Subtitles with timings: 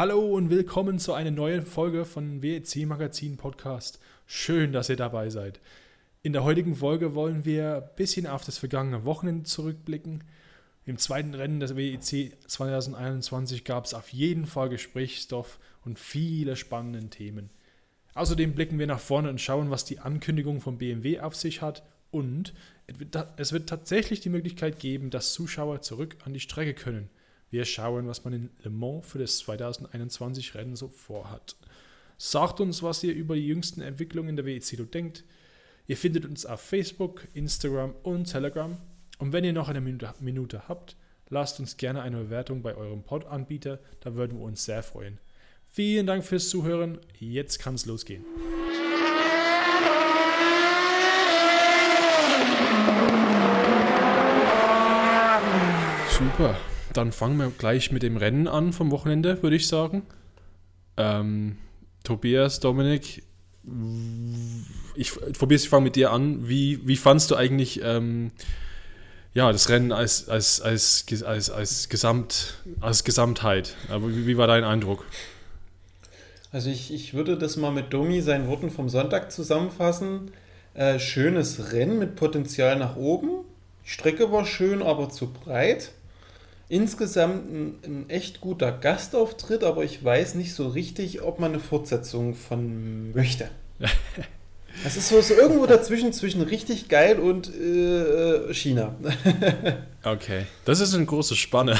[0.00, 4.00] Hallo und willkommen zu einer neuen Folge von WEC Magazin Podcast.
[4.24, 5.60] Schön, dass ihr dabei seid.
[6.22, 10.24] In der heutigen Folge wollen wir ein bisschen auf das vergangene Wochenende zurückblicken.
[10.86, 17.06] Im zweiten Rennen des WEC 2021 gab es auf jeden Fall Gesprächsstoff und viele spannende
[17.10, 17.50] Themen.
[18.14, 21.82] Außerdem blicken wir nach vorne und schauen, was die Ankündigung von BMW auf sich hat
[22.10, 22.54] und
[23.36, 27.10] es wird tatsächlich die Möglichkeit geben, dass Zuschauer zurück an die Strecke können.
[27.50, 31.56] Wir schauen, was man in Le Mans für das 2021 Rennen so vorhat.
[32.16, 35.24] Sagt uns, was ihr über die jüngsten Entwicklungen in der WEC denkt.
[35.88, 38.76] Ihr findet uns auf Facebook, Instagram und Telegram.
[39.18, 40.96] Und wenn ihr noch eine Minute habt,
[41.28, 45.18] lasst uns gerne eine Bewertung bei eurem Pod-Anbieter, da würden wir uns sehr freuen.
[45.68, 46.98] Vielen Dank fürs Zuhören.
[47.18, 48.24] Jetzt kann es losgehen.
[56.10, 56.56] Super
[56.92, 60.02] dann fangen wir gleich mit dem Rennen an vom Wochenende, würde ich sagen.
[60.96, 61.56] Ähm,
[62.04, 63.22] Tobias, Dominik,
[64.94, 66.48] ich, Tobias, ich fange mit dir an.
[66.48, 68.32] Wie, wie fandst du eigentlich ähm,
[69.34, 73.76] ja, das Rennen als, als, als, als, als, Gesamt, als Gesamtheit?
[73.88, 75.04] Wie, wie war dein Eindruck?
[76.52, 80.32] Also ich, ich würde das mal mit Domi seinen Worten vom Sonntag zusammenfassen.
[80.74, 83.44] Äh, schönes Rennen mit Potenzial nach oben.
[83.84, 85.92] Die Strecke war schön, aber zu breit
[86.70, 91.60] insgesamt ein, ein, echt guter Gastauftritt, aber ich weiß nicht so richtig, ob man eine
[91.60, 93.50] Fortsetzung von möchte.
[94.84, 98.94] Das ist so, so irgendwo dazwischen, zwischen richtig geil und äh, China.
[100.04, 101.76] okay, das ist eine große Spanne.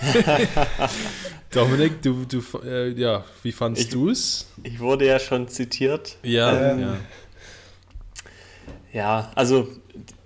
[1.50, 4.46] Dominik, du, du äh, ja, wie fandest du es?
[4.62, 6.16] Ich wurde ja schon zitiert.
[6.22, 6.96] Ja, ähm, ja.
[8.92, 9.68] Ja, also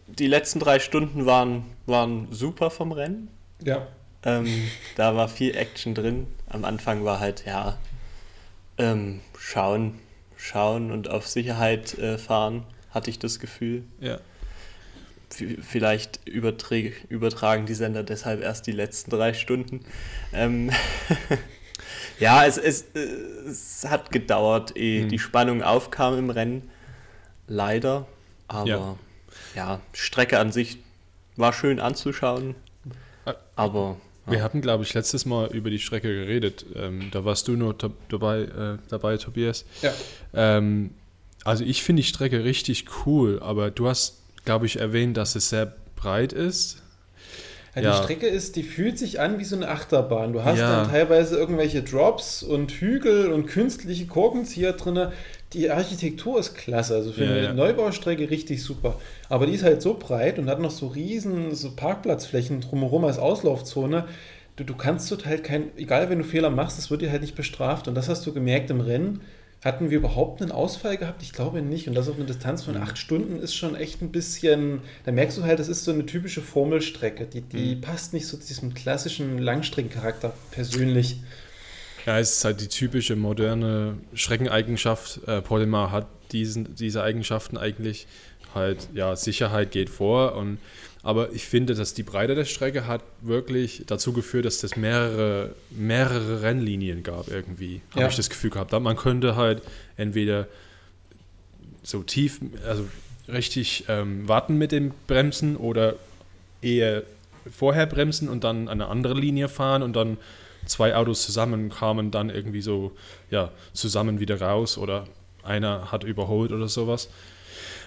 [0.07, 3.29] die letzten drei Stunden waren, waren super vom Rennen.
[3.62, 3.87] Ja.
[4.25, 6.27] Ähm, da war viel Action drin.
[6.48, 7.78] Am Anfang war halt, ja,
[8.78, 9.98] ähm, schauen,
[10.36, 13.84] schauen und auf Sicherheit äh, fahren, hatte ich das Gefühl.
[14.00, 14.19] Ja.
[15.30, 19.85] Vielleicht übertragen die Sender deshalb erst die letzten drei Stunden.
[20.33, 20.70] Ähm
[22.20, 25.08] ja, es, es, es hat gedauert, ehe hm.
[25.08, 26.70] die Spannung aufkam im Rennen.
[27.48, 28.06] Leider.
[28.46, 28.96] Aber ja.
[29.56, 30.79] ja, Strecke an sich
[31.36, 32.55] war schön anzuschauen.
[33.27, 33.96] Äh, aber
[34.27, 36.64] wir hatten, glaube ich, letztes Mal über die Strecke geredet.
[36.74, 37.74] Ähm, da warst du nur
[38.08, 39.64] dabei, äh, dabei Tobias.
[39.83, 39.92] Ja.
[40.33, 40.90] Ähm,
[41.45, 45.51] also ich finde die Strecke richtig cool, aber du hast, glaube ich, erwähnt, dass es
[45.51, 46.83] sehr breit ist.
[47.74, 47.90] Ja, ja.
[47.90, 50.33] Die Strecke ist, die fühlt sich an wie so eine Achterbahn.
[50.33, 50.70] Du hast ja.
[50.70, 55.08] dann teilweise irgendwelche Drops und Hügel und künstliche Korkenzieher drin.
[55.55, 58.98] Die Architektur ist klasse, also für ja, eine Neubaustrecke richtig super.
[59.29, 63.19] Aber die ist halt so breit und hat noch so riesen so Parkplatzflächen drumherum als
[63.19, 64.07] Auslaufzone.
[64.57, 67.23] Du, du kannst dort halt kein, egal wenn du Fehler machst, das wird dir halt
[67.23, 67.89] nicht bestraft.
[67.89, 69.20] Und das hast du gemerkt im Rennen
[69.65, 71.23] hatten wir überhaupt einen Ausfall gehabt?
[71.23, 71.89] Ich glaube nicht.
[71.89, 72.83] Und das auf eine Distanz von mhm.
[72.83, 74.81] acht Stunden ist schon echt ein bisschen.
[75.05, 77.25] Da merkst du halt, das ist so eine typische Formelstrecke.
[77.25, 77.81] Die, die mhm.
[77.81, 81.17] passt nicht so zu diesem klassischen Langstreckencharakter persönlich.
[82.07, 85.20] Ja, es ist halt die typische moderne Schreckeneigenschaft.
[85.27, 88.07] Äh, Polymar hat diesen, diese Eigenschaften eigentlich.
[88.55, 90.59] Halt, ja, Sicherheit geht vor und
[91.05, 95.55] aber ich finde, dass die Breite der Strecke hat wirklich dazu geführt, dass es mehrere,
[95.70, 97.83] mehrere Rennlinien gab irgendwie.
[97.91, 98.09] Habe ja.
[98.09, 98.73] ich das Gefühl gehabt.
[98.73, 99.61] Man könnte halt
[99.98, 100.48] entweder
[101.83, 102.89] so tief, also
[103.29, 105.97] richtig ähm, warten mit dem Bremsen oder
[106.63, 107.03] eher
[107.51, 110.17] vorher bremsen und dann eine andere Linie fahren und dann
[110.67, 112.92] zwei Autos zusammen kamen dann irgendwie so
[113.30, 115.07] ja zusammen wieder raus oder
[115.42, 117.08] einer hat überholt oder sowas.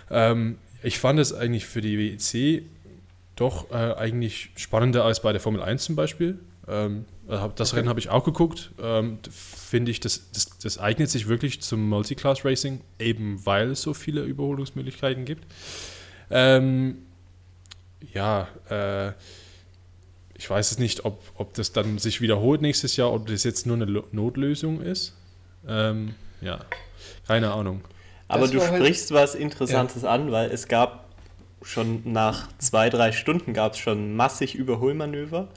[0.10, 2.64] Ähm, ich fand es eigentlich für die WEC
[3.36, 6.40] doch äh, eigentlich spannender als bei der Formel 1 zum Beispiel.
[6.68, 7.80] Ähm, äh, das okay.
[7.80, 8.72] Rennen habe ich auch geguckt.
[8.82, 13.82] Ähm, Finde ich, das, das, das, eignet sich wirklich zum Multiclass Racing, eben weil es
[13.82, 15.46] so viele Überholungsmöglichkeiten gibt.
[16.30, 17.00] Ähm,
[18.14, 19.14] ja, äh,
[20.38, 23.66] ich weiß es nicht, ob, ob das dann sich wiederholt nächstes Jahr, ob das jetzt
[23.66, 25.16] nur eine Notlösung ist.
[25.68, 26.60] Ähm, ja,
[27.28, 27.81] keine Ahnung.
[28.28, 30.10] Aber du halt sprichst halt, was Interessantes ja.
[30.10, 31.06] an, weil es gab
[31.62, 35.48] schon nach zwei, drei Stunden gab es schon massig Überholmanöver.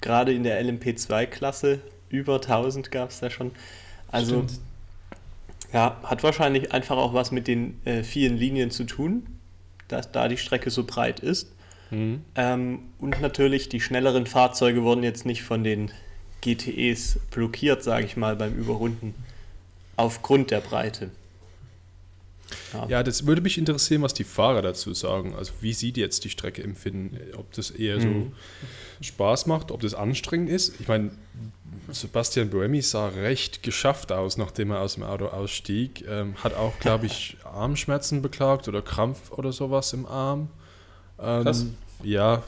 [0.00, 3.52] Gerade in der LMP2-Klasse über 1000 gab es da schon.
[4.10, 4.60] Also Stimmt.
[5.72, 9.26] ja, hat wahrscheinlich einfach auch was mit den äh, vielen Linien zu tun,
[9.88, 11.52] dass da die Strecke so breit ist.
[11.92, 12.22] Mhm.
[12.34, 15.92] Ähm, und natürlich die schnelleren Fahrzeuge wurden jetzt nicht von den
[16.40, 19.14] GTEs blockiert, sage ich mal, beim Überrunden
[19.96, 21.10] aufgrund der Breite.
[22.72, 22.86] Ja.
[22.88, 23.02] ja.
[23.02, 25.34] das würde mich interessieren, was die Fahrer dazu sagen.
[25.36, 27.18] Also wie sie jetzt die Strecke empfinden.
[27.36, 28.32] Ob das eher so mhm.
[29.00, 30.80] Spaß macht, ob das anstrengend ist.
[30.80, 31.10] Ich meine,
[31.90, 36.04] Sebastian Buemi sah recht geschafft aus, nachdem er aus dem Auto ausstieg.
[36.08, 40.48] Ähm, hat auch, glaube ich, Armschmerzen beklagt oder Krampf oder sowas im Arm.
[41.22, 41.66] Ähm, Krass.
[42.02, 42.40] Ja, äh,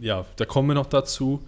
[0.00, 1.42] ja, da kommen wir noch dazu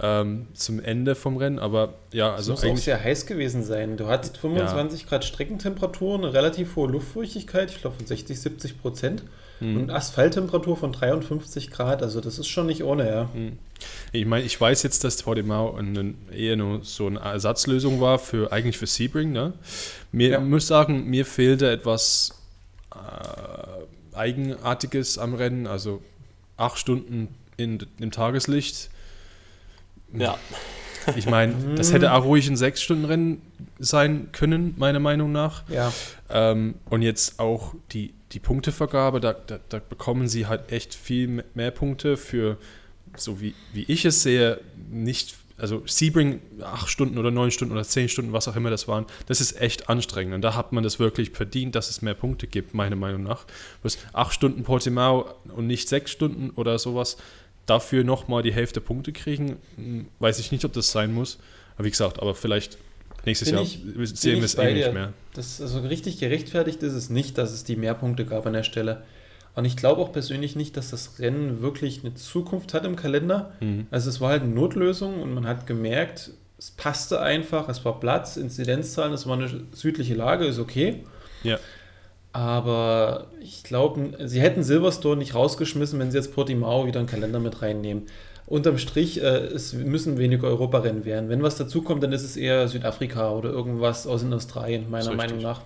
[0.00, 1.58] ähm, zum Ende vom Rennen.
[1.58, 2.54] Aber ja, also.
[2.54, 3.96] Es muss auch sehr heiß gewesen sein.
[3.96, 5.08] Du hattest 25 ja.
[5.08, 9.24] Grad Streckentemperatur, eine relativ hohe Luftfeuchtigkeit, ich glaube von 60, 70 Prozent.
[9.60, 9.76] Mhm.
[9.76, 13.24] Und Asphalttemperatur von 53 Grad, also das ist schon nicht ohne, ja.
[13.34, 13.58] Mhm.
[14.12, 18.78] Ich meine, ich weiß jetzt, dass eine, eher nur so eine Ersatzlösung war für eigentlich
[18.78, 19.32] für Sebring.
[19.32, 19.52] Ne?
[20.12, 20.40] Mir ja.
[20.40, 22.40] muss sagen, mir fehlte etwas
[22.94, 22.98] äh,
[24.14, 26.02] Eigenartiges am Rennen, also
[26.56, 28.90] acht Stunden in, im Tageslicht
[30.12, 30.38] ja.
[31.16, 33.40] Ich meine, das hätte auch ruhig ein Sechs-Stunden-Rennen
[33.78, 35.62] sein können, meiner Meinung nach.
[35.68, 35.92] Ja.
[36.28, 41.42] Ähm, und jetzt auch die, die Punktevergabe, da, da, da, bekommen sie halt echt viel
[41.54, 42.58] mehr Punkte für,
[43.16, 44.60] so wie, wie ich es sehe,
[44.90, 48.88] nicht, also Sebring acht Stunden oder neun Stunden oder zehn Stunden, was auch immer das
[48.88, 50.34] waren, das ist echt anstrengend.
[50.34, 53.46] Und da hat man das wirklich verdient, dass es mehr Punkte gibt, meiner Meinung nach.
[53.82, 57.16] Was acht Stunden Portimao und nicht sechs Stunden oder sowas,
[57.66, 61.38] dafür nochmal die Hälfte Punkte kriegen, hm, weiß ich nicht, ob das sein muss.
[61.76, 62.78] Aber wie gesagt, aber vielleicht
[63.24, 63.80] nächstes bin Jahr ich,
[64.18, 65.12] sehen wir es eh nicht mehr.
[65.34, 69.04] Das, also richtig gerechtfertigt ist es nicht, dass es die Mehrpunkte gab an der Stelle.
[69.60, 73.52] Und ich glaube auch persönlich nicht, dass das Rennen wirklich eine Zukunft hat im Kalender.
[73.60, 73.88] Mhm.
[73.90, 78.00] Also es war halt eine Notlösung und man hat gemerkt, es passte einfach, es war
[78.00, 81.04] Platz, Inzidenzzahlen, es war eine südliche Lage, ist okay.
[81.42, 81.58] Ja.
[82.32, 87.38] Aber ich glaube, sie hätten Silverstone nicht rausgeschmissen, wenn sie jetzt Portimao wieder einen Kalender
[87.38, 88.04] mit reinnehmen.
[88.46, 91.28] Unterm Strich, äh, es müssen weniger Europarennen werden.
[91.28, 95.42] Wenn was dazukommt, dann ist es eher Südafrika oder irgendwas aus in Australien, meiner Meinung
[95.42, 95.60] nach.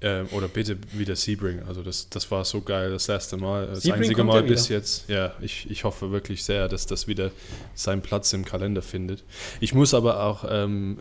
[0.00, 1.62] Äh, oder bitte wieder Sebring.
[1.66, 5.08] Also das, das war so geil das letzte Mal, das Sebring einzige Mal bis jetzt.
[5.08, 7.32] Ja, ich, ich hoffe wirklich sehr, dass das wieder
[7.74, 9.24] seinen Platz im Kalender findet.
[9.60, 10.98] Ich muss aber auch, ähm,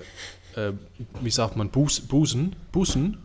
[0.56, 0.72] äh,
[1.22, 3.18] wie sagt man, Buß, Bußen, Bußen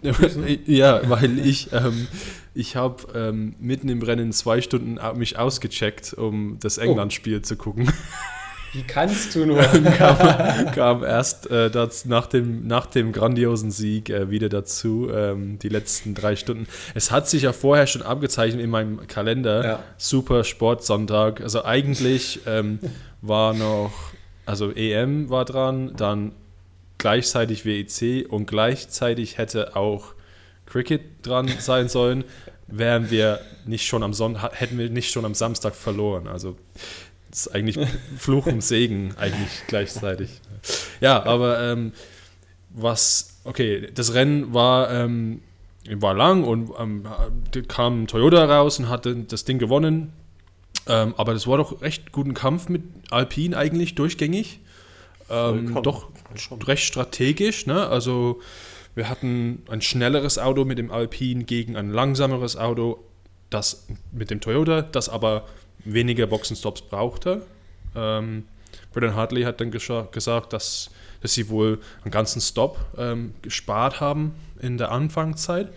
[0.66, 2.06] ja, weil ich, ähm,
[2.54, 6.82] ich habe ähm, mitten im Rennen zwei Stunden mich ausgecheckt, um das oh.
[6.82, 7.42] England-Spiel oh.
[7.42, 7.92] zu gucken.
[8.72, 9.62] Wie kannst du nur?
[9.96, 15.58] kam, kam erst äh, das, nach, dem, nach dem grandiosen Sieg äh, wieder dazu, ähm,
[15.58, 16.66] die letzten drei Stunden.
[16.94, 19.82] Es hat sich ja vorher schon abgezeichnet in meinem Kalender, ja.
[19.96, 21.40] Super Sportsonntag.
[21.40, 22.78] Also eigentlich ähm,
[23.22, 23.92] war noch,
[24.44, 26.32] also EM war dran, dann
[26.98, 30.14] gleichzeitig WEC und gleichzeitig hätte auch
[30.66, 32.24] Cricket dran sein sollen,
[32.66, 36.28] wären wir nicht schon am Son hätten wir nicht schon am Samstag verloren.
[36.28, 36.56] Also
[37.30, 37.78] das ist eigentlich
[38.18, 40.40] Fluch und Segen eigentlich gleichzeitig.
[41.00, 41.92] Ja, aber ähm,
[42.70, 45.42] was, okay, das Rennen war, ähm,
[45.90, 47.06] war lang und ähm,
[47.68, 50.12] kam Toyota raus und hatte das Ding gewonnen.
[50.86, 54.60] Ähm, aber das war doch recht guten Kampf mit Alpine eigentlich durchgängig.
[55.30, 56.08] Ähm, doch
[56.66, 57.66] recht strategisch.
[57.66, 57.86] Ne?
[57.86, 58.40] Also
[58.94, 63.04] wir hatten ein schnelleres Auto mit dem Alpine gegen ein langsameres Auto,
[63.50, 65.44] das mit dem Toyota, das aber
[65.92, 67.42] weniger Boxenstops brauchte.
[67.94, 68.44] Ähm,
[68.92, 70.90] Brendan Hartley hat dann gesagt, dass,
[71.20, 75.70] dass sie wohl einen ganzen Stop ähm, gespart haben in der Anfangszeit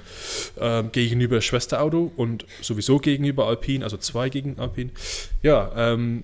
[0.60, 4.92] ähm, gegenüber Schwesterauto und sowieso gegenüber Alpine, also zwei gegen Alpine.
[5.44, 6.24] Ja, ähm,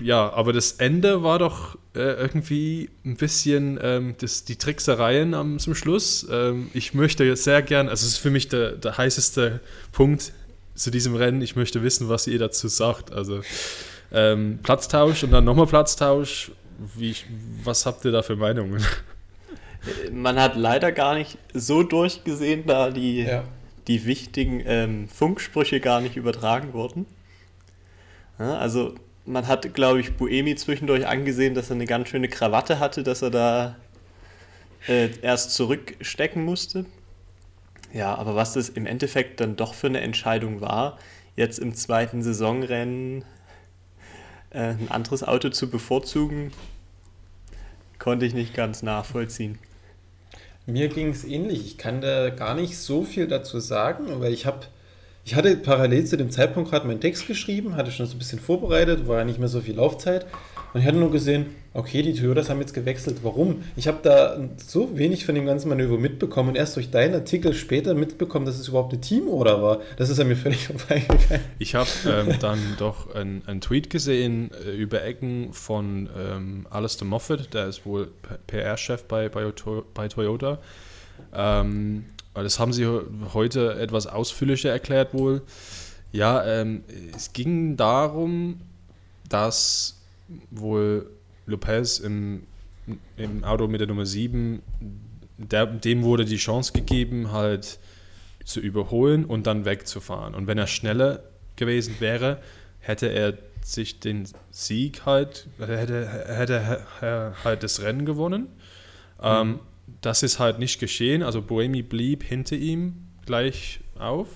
[0.00, 5.58] ja, aber das Ende war doch äh, irgendwie ein bisschen ähm, das, die Tricksereien am,
[5.58, 6.26] zum Schluss.
[6.30, 9.60] Ähm, ich möchte sehr gern, also es ist für mich der, der heißeste
[9.92, 10.32] Punkt
[10.78, 11.42] zu diesem Rennen.
[11.42, 13.12] Ich möchte wissen, was ihr dazu sagt.
[13.12, 13.42] Also
[14.12, 16.52] ähm, Platztausch und dann nochmal Platztausch.
[16.96, 17.14] Wie,
[17.64, 18.84] was habt ihr da für Meinungen?
[20.12, 23.44] Man hat leider gar nicht so durchgesehen, da die, ja.
[23.86, 27.06] die wichtigen ähm, Funksprüche gar nicht übertragen wurden.
[28.38, 28.94] Ja, also
[29.24, 33.22] man hat, glaube ich, Buemi zwischendurch angesehen, dass er eine ganz schöne Krawatte hatte, dass
[33.22, 33.76] er da
[34.86, 36.86] äh, erst zurückstecken musste.
[37.92, 40.98] Ja, aber was das im Endeffekt dann doch für eine Entscheidung war,
[41.36, 43.24] jetzt im zweiten Saisonrennen
[44.50, 46.52] äh, ein anderes Auto zu bevorzugen,
[47.98, 49.58] konnte ich nicht ganz nachvollziehen.
[50.66, 51.64] Mir ging es ähnlich.
[51.64, 54.66] Ich kann da gar nicht so viel dazu sagen, weil ich habe
[55.24, 58.38] ich hatte parallel zu dem Zeitpunkt gerade meinen Text geschrieben, hatte schon so ein bisschen
[58.38, 60.24] vorbereitet, war ja nicht mehr so viel Laufzeit.
[60.72, 63.18] Und ich hatte nur gesehen, okay, die Toyotas haben jetzt gewechselt.
[63.22, 63.62] Warum?
[63.76, 67.54] Ich habe da so wenig von dem ganzen Manöver mitbekommen und erst durch deinen Artikel
[67.54, 69.80] später mitbekommen, dass es überhaupt eine Teamorder war.
[69.96, 71.40] Das ist an mir völlig vorbeigegangen.
[71.58, 77.54] Ich habe ähm, dann doch einen Tweet gesehen äh, über Ecken von ähm, Alistair Moffat,
[77.54, 78.08] der ist wohl
[78.46, 79.50] PR-Chef bei, bei,
[79.94, 80.58] bei Toyota
[81.34, 82.86] Ähm, das haben sie
[83.34, 85.42] heute etwas ausführlicher erklärt wohl.
[86.12, 86.84] Ja, ähm,
[87.16, 88.60] es ging darum,
[89.28, 89.97] dass
[90.50, 91.10] wohl
[91.46, 92.42] Lopez im,
[93.16, 94.62] im Auto mit der Nummer 7,
[95.38, 97.78] der, dem wurde die Chance gegeben, halt
[98.44, 100.34] zu überholen und dann wegzufahren.
[100.34, 101.22] Und wenn er schneller
[101.56, 102.40] gewesen wäre,
[102.80, 108.48] hätte er sich den Sieg halt, hätte, hätte er halt das Rennen gewonnen.
[109.22, 109.54] Ähm, mhm.
[109.54, 109.60] Ähm,
[110.00, 111.22] das ist halt nicht geschehen.
[111.22, 114.28] Also Boemi blieb hinter ihm gleich auf.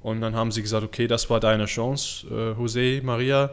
[0.00, 3.50] Und dann haben sie gesagt, okay, das war deine Chance, äh, José Maria,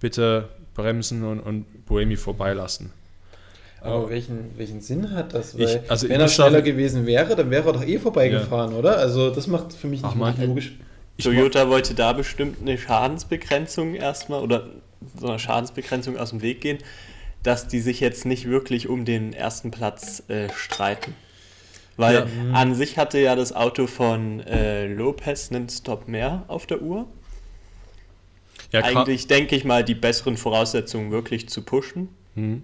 [0.00, 2.90] bitte bremsen und, und Boemi vorbeilassen.
[3.80, 5.58] Aber welchen, welchen Sinn hat das?
[5.58, 8.78] Weil ich, also wenn er schneller gewesen wäre, dann wäre er doch eh vorbeigefahren, ja.
[8.78, 8.98] oder?
[8.98, 10.74] Also das macht für mich nicht Ach, logisch.
[11.20, 14.68] Toyota wollte da bestimmt eine Schadensbegrenzung erstmal oder
[15.18, 16.78] so eine Schadensbegrenzung aus dem Weg gehen,
[17.42, 21.14] dass die sich jetzt nicht wirklich um den ersten Platz äh, streiten.
[21.96, 22.52] Weil ja.
[22.52, 27.06] an sich hatte ja das Auto von äh, Lopez einen Stop mehr auf der Uhr.
[28.72, 32.08] Ja, Eigentlich denke ich mal, die besseren Voraussetzungen wirklich zu pushen.
[32.34, 32.62] Hm.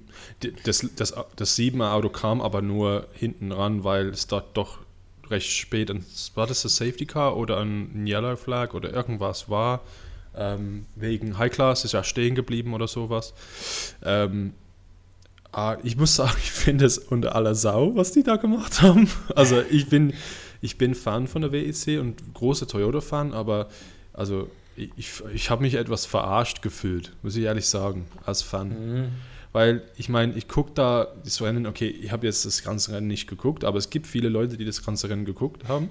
[0.64, 4.78] Das, das, das 7er Auto kam aber nur hinten ran, weil es dort doch
[5.28, 9.82] recht spät, ein, war das das Safety Car oder ein Yellow Flag oder irgendwas war.
[10.34, 13.34] Ähm, wegen High Class ist ja stehen geblieben oder sowas.
[14.02, 14.54] Ähm,
[15.52, 19.10] ah, ich muss sagen, ich finde es unter aller Sau, was die da gemacht haben.
[19.34, 20.14] Also ich bin,
[20.62, 23.68] ich bin Fan von der WEC und großer Toyota-Fan, aber
[24.14, 24.48] also
[24.96, 28.68] ich, ich habe mich etwas verarscht gefühlt, muss ich ehrlich sagen, als Fan.
[28.68, 29.08] Mhm.
[29.52, 33.08] Weil ich meine, ich gucke da das Rennen, okay, ich habe jetzt das ganze Rennen
[33.08, 35.88] nicht geguckt, aber es gibt viele Leute, die das ganze Rennen geguckt haben.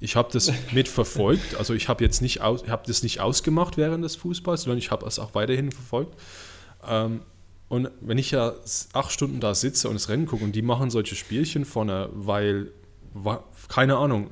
[0.00, 4.04] Ich habe das mitverfolgt, also ich habe jetzt nicht aus, habe das nicht ausgemacht während
[4.04, 6.18] des Fußballs, sondern ich habe es auch weiterhin verfolgt.
[6.86, 7.20] Ähm,
[7.68, 8.54] und wenn ich ja
[8.92, 12.70] acht Stunden da sitze und das Rennen gucke und die machen solche Spielchen vorne, weil,
[13.68, 14.30] keine Ahnung,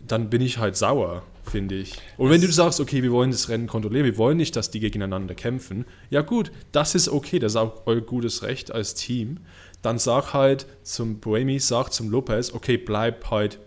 [0.00, 1.22] dann bin ich halt sauer
[1.52, 1.94] finde ich.
[2.16, 4.80] Und wenn du sagst, okay, wir wollen das Rennen kontrollieren, wir wollen nicht, dass die
[4.80, 9.38] gegeneinander kämpfen, ja gut, das ist okay, das ist auch euer gutes Recht als Team.
[9.82, 13.58] Dann sag halt zum Boemi, sag zum Lopez, okay, bleib halt,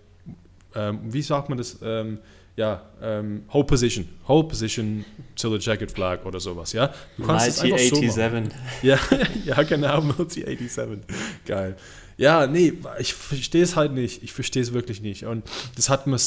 [0.74, 2.20] ähm, wie sagt man das, ähm,
[2.58, 6.94] ja, ähm, Hold Position, Hold Position till the Jacket Flag oder sowas, ja?
[7.18, 8.54] Du kannst Multi 87.
[8.82, 8.98] So ja,
[9.46, 11.00] ja, genau, Multi 87.
[11.46, 11.76] Geil.
[12.18, 14.24] Ja, nee, ich verstehe es halt nicht.
[14.24, 15.26] Ich verstehe es wirklich nicht.
[15.26, 15.44] Und
[15.76, 16.18] das hat mir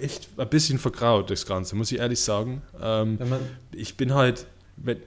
[0.00, 2.62] echt ein bisschen vergraut, das Ganze, muss ich ehrlich sagen.
[2.80, 3.18] Ähm,
[3.72, 4.46] ich bin halt,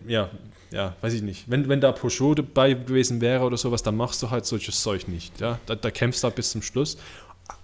[0.07, 0.31] ja,
[0.71, 1.49] ja, weiß ich nicht.
[1.49, 5.07] Wenn, wenn da Peugeot dabei gewesen wäre oder sowas, dann machst du halt solches Zeug
[5.07, 5.39] nicht.
[5.39, 5.59] Ja?
[5.67, 6.97] Da, da kämpfst du halt bis zum Schluss.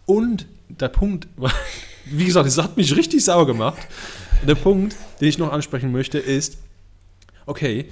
[0.06, 1.28] Und der Punkt,
[2.06, 3.80] wie gesagt, es hat mich richtig sauer gemacht.
[4.48, 6.60] Der Punkt, den ich noch ansprechen möchte, ist,
[7.48, 7.90] okay,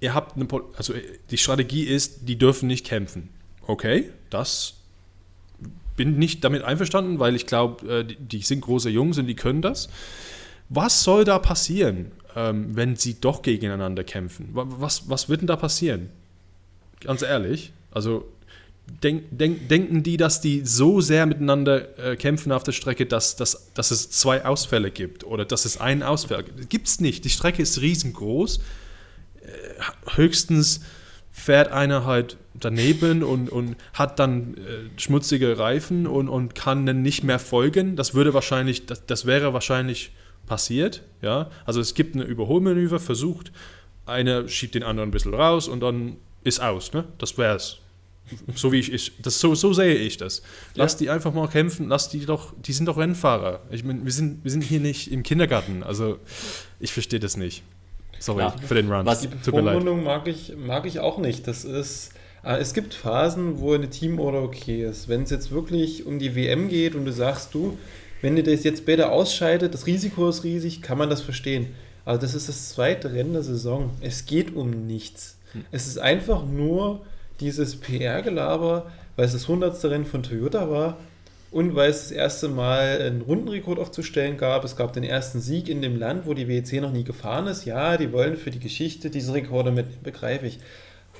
[0.00, 0.92] ihr habt eine, also
[1.30, 3.30] die Strategie ist, die dürfen nicht kämpfen
[3.66, 4.74] okay, das
[5.96, 9.62] bin nicht damit einverstanden, weil ich glaube, äh, die sind große Jungs und die können
[9.62, 9.88] das.
[10.68, 14.50] Was soll da passieren, ähm, wenn sie doch gegeneinander kämpfen?
[14.52, 16.10] Was, was wird denn da passieren?
[17.00, 18.26] Ganz ehrlich, also
[19.02, 23.36] denk, denk, denken die, dass die so sehr miteinander äh, kämpfen auf der Strecke, dass,
[23.36, 26.70] dass, dass es zwei Ausfälle gibt oder dass es einen Ausfall gibt?
[26.70, 27.24] Gibt es nicht.
[27.24, 28.58] Die Strecke ist riesengroß.
[28.58, 30.80] Äh, höchstens
[31.32, 37.02] fährt einer halt daneben und, und hat dann äh, schmutzige Reifen und, und kann dann
[37.02, 37.96] nicht mehr folgen.
[37.96, 40.12] Das würde wahrscheinlich, das, das wäre wahrscheinlich
[40.46, 41.02] passiert.
[41.22, 41.50] Ja?
[41.64, 43.52] Also es gibt eine Überholmanöver, versucht,
[44.06, 46.92] einer schiebt den anderen ein bisschen raus und dann ist aus.
[46.92, 47.04] Ne?
[47.18, 47.78] Das wäre es.
[48.56, 50.42] So wie ich, ich das, so, so sehe ich das.
[50.74, 50.98] Lass ja.
[50.98, 53.60] die einfach mal kämpfen, lass die doch, die sind doch Rennfahrer.
[53.70, 55.84] Ich meine, wir sind, wir sind hier nicht im Kindergarten.
[55.84, 56.18] Also
[56.80, 57.62] ich verstehe das nicht.
[58.18, 58.50] Sorry ja.
[58.50, 59.06] für den Run.
[59.06, 61.46] Was die Bevormundung mag ich, mag ich auch nicht.
[61.46, 62.10] Das ist,
[62.54, 65.08] es gibt Phasen, wo eine Teamorder okay ist.
[65.08, 67.76] Wenn es jetzt wirklich um die WM geht und du sagst, du,
[68.22, 71.74] wenn ihr das jetzt beide ausscheidet, das Risiko ist riesig, kann man das verstehen.
[72.04, 73.90] Aber das ist das zweite Rennen der Saison.
[74.00, 75.38] Es geht um nichts.
[75.52, 75.64] Hm.
[75.72, 77.04] Es ist einfach nur
[77.40, 79.84] dieses PR-Gelaber, weil es das 100.
[79.84, 80.98] Rennen von Toyota war
[81.50, 84.64] und weil es das erste Mal einen Rundenrekord aufzustellen gab.
[84.64, 87.64] Es gab den ersten Sieg in dem Land, wo die WEC noch nie gefahren ist.
[87.64, 90.58] Ja, die wollen für die Geschichte diese Rekorde mit, begreife ich.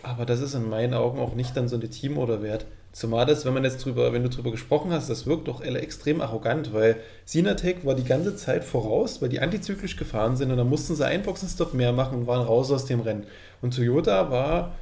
[0.06, 2.64] Aber das ist in meinen Augen auch nicht dann so eine Teamorder wert.
[2.92, 6.20] Zumal das, wenn man jetzt drüber, wenn du drüber gesprochen hast, das wirkt doch extrem
[6.20, 10.68] arrogant, weil Sinatec war die ganze Zeit voraus, weil die antizyklisch gefahren sind und dann
[10.68, 13.26] mussten sie einen Boxenstopp mehr machen und waren raus aus dem Rennen.
[13.60, 14.76] Und Toyota war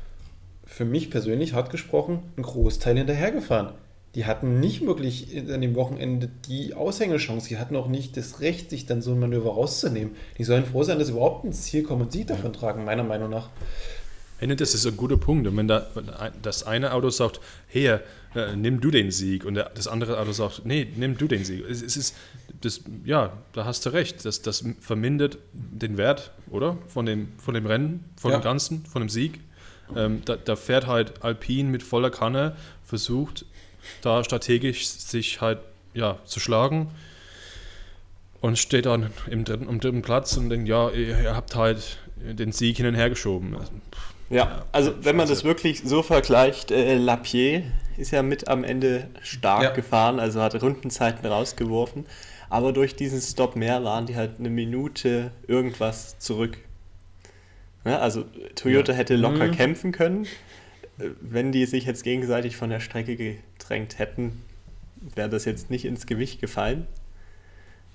[0.66, 3.72] für mich persönlich hart gesprochen ein Großteil hinterhergefahren
[4.14, 7.48] die hatten nicht wirklich an dem Wochenende die Aushängeschance.
[7.48, 10.14] Die hatten auch nicht das Recht, sich dann so ein Manöver rauszunehmen.
[10.38, 13.30] Die sollen froh sein, dass überhaupt ins Ziel kommen und Sieg davon tragen, meiner Meinung
[13.30, 13.50] nach.
[14.44, 15.46] Ende, das ist ein guter Punkt.
[15.46, 15.86] Und wenn da
[16.42, 17.98] das eine Auto sagt, hey,
[18.34, 21.64] äh, nimm du den Sieg, und das andere Auto sagt, nee, nimm du den Sieg.
[21.68, 22.16] Es, es ist,
[22.60, 24.24] das, ja, da hast du recht.
[24.24, 26.78] Das, das vermindert den Wert, oder?
[26.88, 28.38] Von dem, von dem Rennen, von ja.
[28.38, 29.40] dem Ganzen, von dem Sieg.
[29.94, 33.44] Ähm, da, da, fährt halt Alpine mit voller Kanne, versucht
[34.00, 35.58] da strategisch sich halt
[35.92, 36.90] ja, zu schlagen
[38.40, 41.98] und steht dann im dritten, im dritten Platz und denkt, ja, ihr, ihr habt halt
[42.16, 43.56] den Sieg hin und her geschoben.
[44.30, 47.64] Ja, also wenn man das wirklich so vergleicht, äh, Lapierre
[47.96, 49.70] ist ja mit am Ende stark ja.
[49.70, 52.06] gefahren, also hat Rundenzeiten rausgeworfen,
[52.50, 56.58] aber durch diesen Stop mehr waren die halt eine Minute irgendwas zurück.
[57.84, 58.98] Ja, also Toyota ja.
[58.98, 59.52] hätte locker mhm.
[59.52, 60.24] kämpfen können,
[60.98, 64.42] äh, wenn die sich jetzt gegenseitig von der Strecke gedrängt hätten,
[65.14, 66.86] wäre das jetzt nicht ins Gewicht gefallen.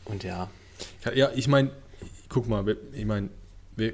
[0.05, 0.50] Und ja.
[1.13, 1.71] Ja, ich meine,
[2.29, 3.29] guck mal, ich meine,
[3.75, 3.93] wir,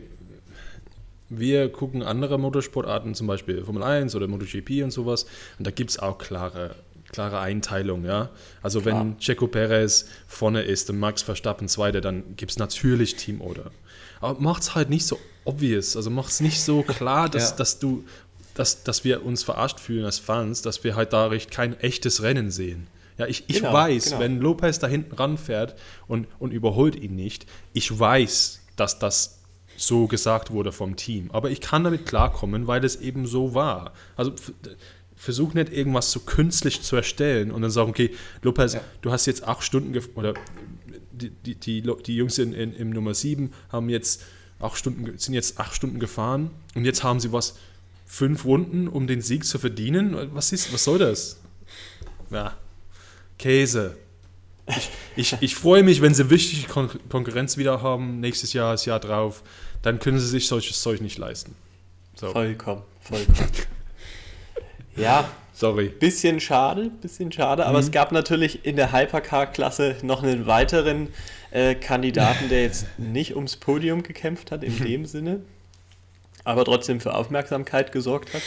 [1.29, 5.25] wir gucken andere Motorsportarten, zum Beispiel Formel 1 oder MotoGP und sowas,
[5.57, 6.75] und da gibt es auch klare,
[7.11, 8.29] klare Einteilung, ja.
[8.61, 8.99] Also Klar.
[8.99, 13.71] wenn Checo Perez vorne ist und Max Verstappen zweiter, dann gibt es natürlich Team Order.
[14.21, 17.55] Aber macht es halt nicht so obvious, also macht es nicht so klar, dass, ja.
[17.57, 18.03] dass du,
[18.53, 22.51] dass, dass wir uns verarscht fühlen als Fans, dass wir halt da kein echtes Rennen
[22.51, 22.87] sehen.
[23.17, 24.19] Ja, ich, ich genau, weiß, genau.
[24.19, 25.75] wenn Lopez da hinten ranfährt
[26.07, 29.34] und, und überholt ihn nicht, ich weiß, dass das
[29.77, 31.29] so gesagt wurde vom Team.
[31.31, 33.93] Aber ich kann damit klarkommen, weil es eben so war.
[34.15, 34.33] Also
[35.15, 38.81] versuch nicht irgendwas so künstlich zu erstellen und dann sagen, okay, Lopez, ja.
[39.01, 40.33] du hast jetzt acht Stunden oder
[41.11, 44.23] die, die, die, die Jungs in, in, im Nummer sieben haben jetzt
[44.59, 47.55] acht Stunden, sind jetzt acht Stunden gefahren und jetzt haben sie was,
[48.05, 50.15] fünf Runden, um den Sieg zu verdienen.
[50.33, 51.39] Was ist, was soll das?
[52.29, 52.55] Ja,
[53.37, 53.97] Käse.
[54.67, 58.85] Ich, ich, ich freue mich, wenn sie wichtige Kon Konkurrenz wieder haben, nächstes Jahr, das
[58.85, 59.43] Jahr drauf,
[59.85, 61.55] dann können sie sich solches Zeug nicht leisten.
[62.15, 62.31] So.
[62.31, 63.51] Vollkommen, vollkommen.
[64.95, 65.89] ja, sorry.
[65.89, 67.83] Bisschen schade, bisschen schade, aber mhm.
[67.83, 71.09] es gab natürlich in der Hypercar-Klasse noch einen weiteren
[71.51, 75.41] äh, Kandidaten, der jetzt nicht ums Podium gekämpft hat, in dem Sinne,
[76.43, 78.41] aber trotzdem für Aufmerksamkeit gesorgt hat.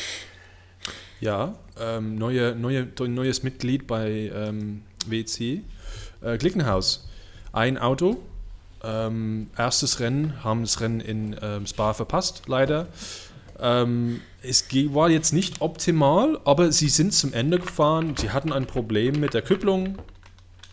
[1.21, 5.63] Ja, ähm, neue, neue, neues Mitglied bei ähm, WC.
[6.21, 7.09] Äh, Glickenhaus.
[7.53, 8.21] Ein Auto.
[8.83, 12.87] Ähm, erstes Rennen, haben das Rennen in ähm, Spa verpasst, leider.
[13.61, 18.15] Ähm, es war jetzt nicht optimal, aber sie sind zum Ende gefahren.
[18.17, 19.99] Sie hatten ein Problem mit der Kupplung,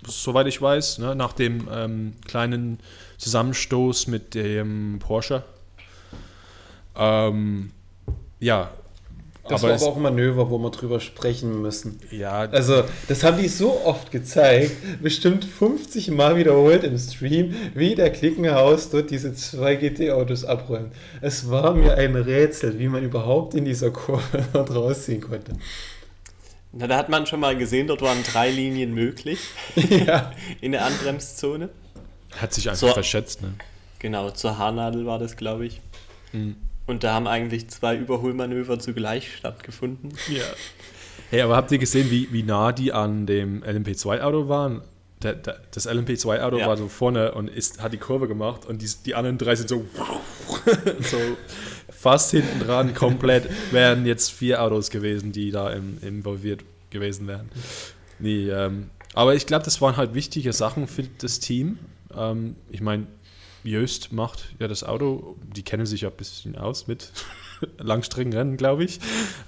[0.06, 2.80] soweit ich weiß, ne, nach dem ähm, kleinen
[3.18, 5.44] Zusammenstoß mit dem Porsche.
[6.96, 7.72] Ähm,
[8.39, 8.70] ja,
[9.48, 12.00] das aber war aber auch ein Manöver, wo wir drüber sprechen müssen.
[12.12, 12.42] Ja.
[12.52, 18.12] Also, das haben die so oft gezeigt, bestimmt 50 Mal wiederholt im Stream, wie der
[18.12, 20.94] Klickenhaus dort diese zwei GT-Autos abräumt.
[21.22, 25.54] Es war mir ein Rätsel, wie man überhaupt in dieser Kurve dort rausziehen konnte.
[26.78, 29.40] Na, da hat man schon mal gesehen, dort waren drei Linien möglich.
[29.76, 30.34] ja.
[30.62, 31.70] In der Anbremszone.
[32.32, 33.54] Hat sich einfach so, verschätzt, ne?
[34.00, 35.80] Genau, zur Haarnadel war das, glaube ich.
[36.34, 36.58] Mhm.
[36.88, 40.13] Und da haben eigentlich zwei Überholmanöver zugleich stattgefunden.
[40.30, 40.43] Ja.
[41.32, 44.82] Hey, aber habt ihr gesehen, wie, wie nah die an dem LMP2-Auto waren?
[45.24, 46.67] Der, der, das LMP2-Auto ja.
[46.67, 49.69] war so vorne und ist, hat die Kurve gemacht und die, die anderen drei sind
[49.69, 49.86] so,
[51.00, 51.17] so
[51.89, 53.50] fast hinten dran, komplett.
[53.71, 57.50] Wären jetzt vier Autos gewesen, die da im, involviert gewesen wären.
[58.19, 61.80] Nee, ähm, aber ich glaube, das waren halt wichtige Sachen für das Team.
[62.15, 63.08] Ähm, ich meine,
[63.65, 67.12] Jöst macht ja das Auto, die kennen sich ja ein bisschen aus mit
[67.78, 68.99] Langstreckenrennen, glaube ich.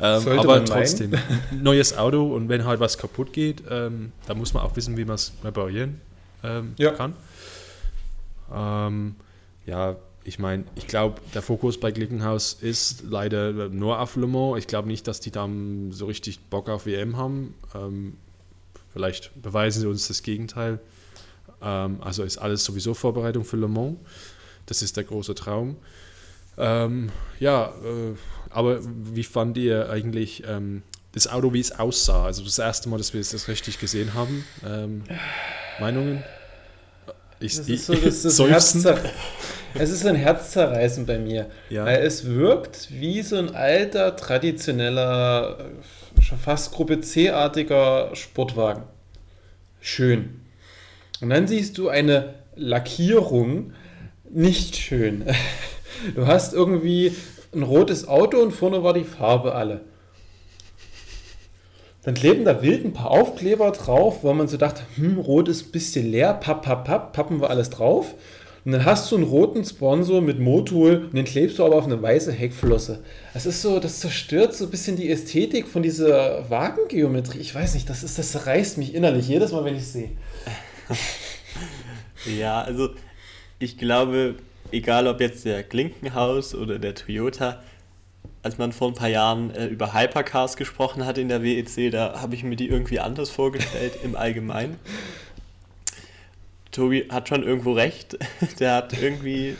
[0.01, 1.13] Ähm, aber trotzdem,
[1.51, 5.06] neues Auto und wenn halt was kaputt geht, ähm, da muss man auch wissen, wie
[5.06, 6.01] man es reparieren
[6.43, 6.91] ähm, ja.
[6.91, 7.13] kann.
[8.53, 9.15] Ähm,
[9.65, 14.60] ja, ich meine, ich glaube, der Fokus bei Glickenhaus ist leider nur auf Le Mans.
[14.60, 15.47] Ich glaube nicht, dass die da
[15.91, 17.56] so richtig Bock auf WM haben.
[17.73, 18.17] Ähm,
[18.91, 20.80] vielleicht beweisen sie uns das Gegenteil.
[21.62, 23.98] Ähm, also ist alles sowieso Vorbereitung für Le Mans.
[24.65, 25.78] Das ist der große Traum.
[26.58, 28.15] Ähm, ja, äh,
[28.50, 32.26] aber wie fand ihr eigentlich ähm, das Auto, wie es aussah?
[32.26, 34.46] Also das erste Mal, dass wir das richtig gesehen haben.
[34.65, 35.04] Ähm,
[35.80, 36.24] Meinungen?
[37.39, 39.12] Ich, das ist so, das ist Herzzerreißen.
[39.76, 41.50] es ist ein Herzzerreißen bei mir.
[41.70, 41.86] Ja.
[41.86, 45.70] Weil es wirkt wie so ein alter, traditioneller,
[46.20, 48.84] schon fast Gruppe C-artiger Sportwagen.
[49.80, 50.41] Schön.
[51.21, 53.73] Und dann siehst du eine Lackierung,
[54.30, 55.25] nicht schön.
[56.13, 57.12] Du hast irgendwie
[57.56, 59.82] ein rotes Auto und vorne war die Farbe alle.
[62.03, 65.67] Dann kleben da wild ein paar Aufkleber drauf, wo man so dachte, hm, rot ist
[65.67, 68.13] ein bisschen leer, papp, papp, papp, pappen wir alles drauf.
[68.63, 71.86] Und dann hast du einen roten Sponsor mit Motul und den klebst du aber auf
[71.86, 72.99] eine weiße Heckflosse.
[73.34, 77.39] Das ist so, das zerstört so ein bisschen die Ästhetik von dieser Wagengeometrie.
[77.39, 80.12] Ich weiß nicht, das ist, das reißt mich innerlich jedes Mal, wenn ich es sehe.
[82.26, 82.89] ja, also
[83.60, 84.36] ich glaube,
[84.71, 87.62] egal ob jetzt der Klinkenhaus oder der Toyota,
[88.43, 92.21] als man vor ein paar Jahren äh, über Hypercars gesprochen hat in der WEC, da
[92.21, 94.80] habe ich mir die irgendwie anders vorgestellt im Allgemeinen.
[96.71, 98.17] Tobi hat schon irgendwo recht.
[98.60, 99.56] Der hat irgendwie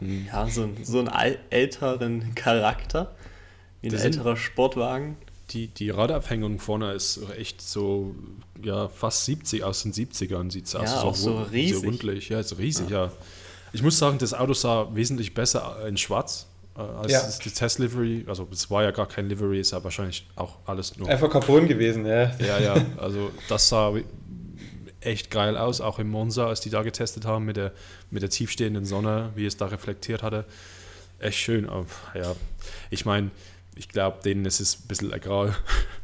[0.00, 3.14] ja, so, so einen älteren Charakter,
[3.82, 5.16] wie ein älterer Sportwagen.
[5.50, 8.14] Die, die Radabhängung vorne ist echt so,
[8.62, 10.90] ja, fast 70 aus den 70ern sieht es aus.
[10.90, 11.78] Ja, auch so riesig.
[11.78, 13.06] So rundlich, ja, ist riesig, ja.
[13.06, 13.12] ja.
[13.72, 17.22] Ich muss sagen, das Auto sah wesentlich besser in schwarz äh, als ja.
[17.44, 18.24] die Test-Livery.
[18.26, 21.08] Also es war ja gar kein Livery, ist ja wahrscheinlich auch alles nur...
[21.08, 22.34] Einfach Carbon gewesen, ja.
[22.38, 23.92] Ja, ja, also das sah
[25.00, 27.72] echt geil aus, auch im Monza, als die da getestet haben mit der,
[28.10, 30.44] mit der tiefstehenden Sonne, wie es da reflektiert hatte.
[31.18, 31.68] Echt schön.
[31.68, 32.34] Aber, ja,
[32.90, 33.30] ich meine,
[33.76, 35.54] ich glaube, denen ist es ein bisschen egal.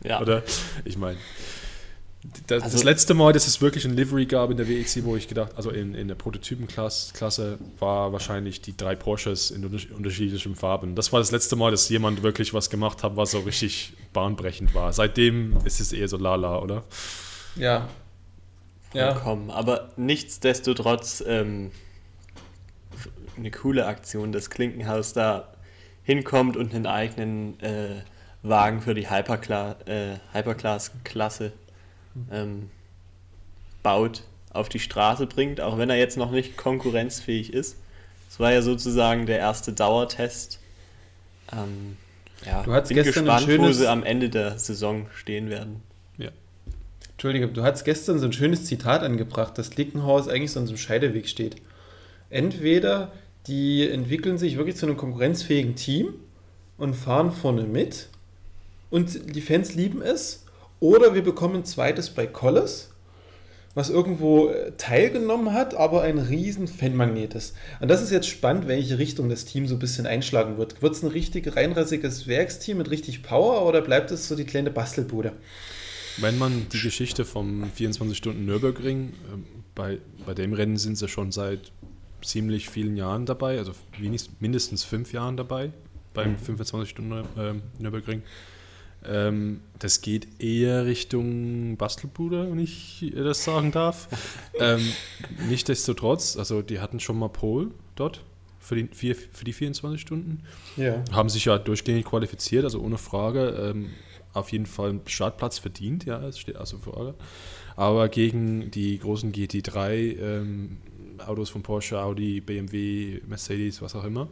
[0.05, 0.21] Ja.
[0.23, 0.43] Oder?
[0.85, 1.19] Ich meine,
[2.47, 5.17] das, also, das, letzte Mal, dass es wirklich ein Livery gab in der WEC, wo
[5.17, 10.95] ich gedacht, also in, in der Prototypenklasse, war wahrscheinlich die drei Porsches in unterschiedlichen Farben.
[10.95, 14.73] Das war das letzte Mal, dass jemand wirklich was gemacht hat, was so richtig bahnbrechend
[14.73, 14.93] war.
[14.93, 16.85] Seitdem ist es eher so lala, oder?
[17.57, 17.89] Ja,
[18.93, 19.15] ja.
[19.15, 19.51] kommen.
[19.51, 21.73] Aber nichtsdestotrotz ähm,
[23.37, 25.53] eine coole Aktion, dass Klinkenhaus da
[26.05, 28.03] hinkommt und einen eigenen äh,
[28.45, 31.53] Wagen für die Hyperclass, äh, Hyperclass-Klasse
[32.31, 32.71] ähm,
[33.83, 37.77] baut, auf die Straße bringt, auch wenn er jetzt noch nicht konkurrenzfähig ist.
[38.31, 40.59] Es war ja sozusagen der erste Dauertest.
[41.53, 41.97] Ähm,
[42.45, 45.83] ja, du bin gespannt, wo sie am Ende der Saison stehen werden.
[47.23, 50.73] Entschuldige, du hast gestern so ein schönes Zitat angebracht, dass Klickenhaus eigentlich so an so
[50.73, 51.55] einem Scheideweg steht.
[52.31, 53.13] Entweder
[53.47, 56.15] die entwickeln sich wirklich zu einem konkurrenzfähigen Team
[56.79, 58.09] und fahren vorne mit
[58.91, 60.42] und die Fans lieben es,
[60.83, 62.91] oder wir bekommen ein zweites bei Collis,
[63.75, 67.55] was irgendwo äh, teilgenommen hat, aber ein riesen Fanmagnet ist.
[67.81, 70.83] Und das ist jetzt spannend, welche Richtung das Team so ein bisschen einschlagen wird.
[70.83, 74.73] Wird es ein richtig reinrassiges Werksteam mit richtig Power oder bleibt es so die kleine
[74.73, 75.33] Bastelbude?
[76.17, 79.13] Wenn man die Geschichte vom 24-Stunden-Nürburgring, äh,
[79.77, 81.71] bei, bei dem Rennen sind sie schon seit
[82.23, 83.71] ziemlich vielen Jahren dabei, also
[84.41, 85.71] mindestens fünf Jahren dabei,
[86.13, 88.19] beim 25-Stunden-Nürburgring.
[88.19, 88.52] Mhm.
[89.07, 94.09] Ähm, das geht eher Richtung Bastelbude, wenn ich das sagen darf.
[94.61, 94.81] ähm,
[95.49, 98.23] Nichtsdestotrotz, also die hatten schon mal Pole dort
[98.61, 100.43] für die, vier, für die 24 Stunden.
[100.77, 101.03] Ja.
[101.11, 103.73] Haben sich ja durchgängig qualifiziert, also ohne Frage.
[103.75, 103.91] Ähm,
[104.33, 107.15] auf jeden Fall einen Startplatz verdient, ja, es steht also vor allem.
[107.77, 110.79] Aber gegen die großen GT3 ähm,
[111.19, 114.29] Autos von Porsche, Audi, BMW, Mercedes, was auch immer,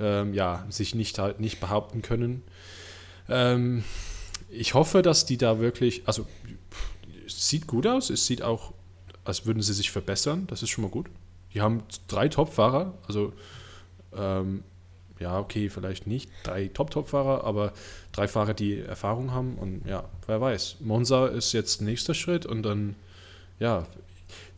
[0.00, 2.42] ähm, ja, sich nicht halt nicht behaupten können.
[3.32, 3.82] Ähm,
[4.50, 6.26] ich hoffe, dass die da wirklich, also
[7.26, 8.74] es sieht gut aus, es sieht auch,
[9.24, 11.06] als würden sie sich verbessern, das ist schon mal gut.
[11.54, 13.32] Die haben drei Top-Fahrer, also
[14.14, 14.62] ähm,
[15.18, 17.72] ja, okay, vielleicht nicht drei Top-Top-Fahrer, aber
[18.12, 20.76] drei Fahrer, die Erfahrung haben und ja, wer weiß.
[20.80, 22.96] Monza ist jetzt nächster Schritt und dann,
[23.58, 23.86] ja,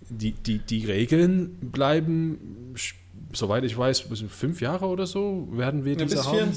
[0.08, 2.74] die, die, die Regeln bleiben,
[3.32, 6.52] soweit ich weiß, fünf Jahre oder so werden wir diese ja, bis haben.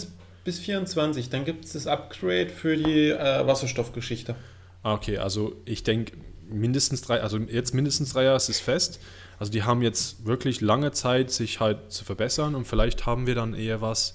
[0.47, 4.33] 24, bis 24, dann gibt es das Upgrade für die äh, Wasserstoffgeschichte.
[4.81, 6.13] Ah, okay, also ich denke
[6.49, 9.01] mindestens drei, also jetzt mindestens drei Jahre ist es fest.
[9.39, 13.35] Also die haben jetzt wirklich lange Zeit, sich halt zu verbessern und vielleicht haben wir
[13.35, 14.13] dann eher was,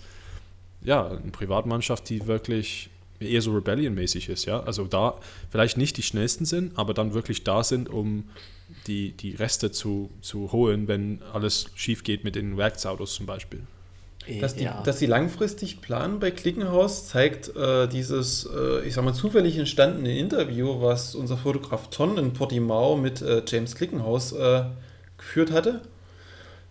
[0.83, 2.88] ja, eine Privatmannschaft, die wirklich
[3.21, 4.61] eher so Rebellion-mäßig ist, ja.
[4.61, 8.25] Also da vielleicht nicht die schnellsten sind, aber dann wirklich da sind, um
[8.87, 13.61] die, die Reste zu, zu holen, wenn alles schief geht mit den Werksautos zum Beispiel.
[14.40, 14.80] Dass die, ja.
[14.85, 20.16] dass die langfristig planen bei Klickenhaus, zeigt äh, dieses, äh, ich sag mal, zufällig entstandene
[20.16, 24.62] Interview, was unser Fotograf Ton in Portimao mit äh, James Klickenhaus äh,
[25.18, 25.80] geführt hatte.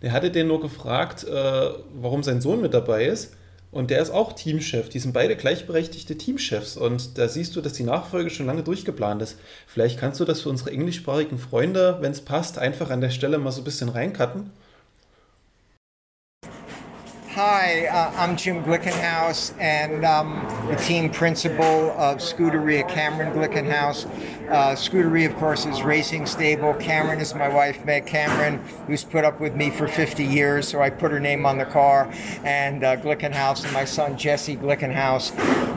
[0.02, 3.34] Der hatte den nur gefragt, äh, warum sein Sohn mit dabei ist.
[3.72, 4.90] Und der ist auch Teamchef.
[4.90, 6.76] Die sind beide gleichberechtigte Teamchefs.
[6.76, 9.38] Und da siehst du, dass die Nachfolge schon lange durchgeplant ist.
[9.66, 13.38] Vielleicht kannst du das für unsere englischsprachigen Freunde, wenn es passt, einfach an der Stelle
[13.38, 14.50] mal so ein bisschen reincutten.
[17.36, 24.06] Hi, uh, I'm Jim Glickenhaus, and I'm the team principal of Scuderia Cameron Glickenhaus.
[24.50, 26.74] Uh, Scuderia, of course, is racing stable.
[26.74, 30.82] Cameron is my wife, Meg Cameron, who's put up with me for 50 years, so
[30.82, 32.12] I put her name on the car.
[32.44, 35.32] And uh, Glickenhaus and my son, Jesse Glickenhaus,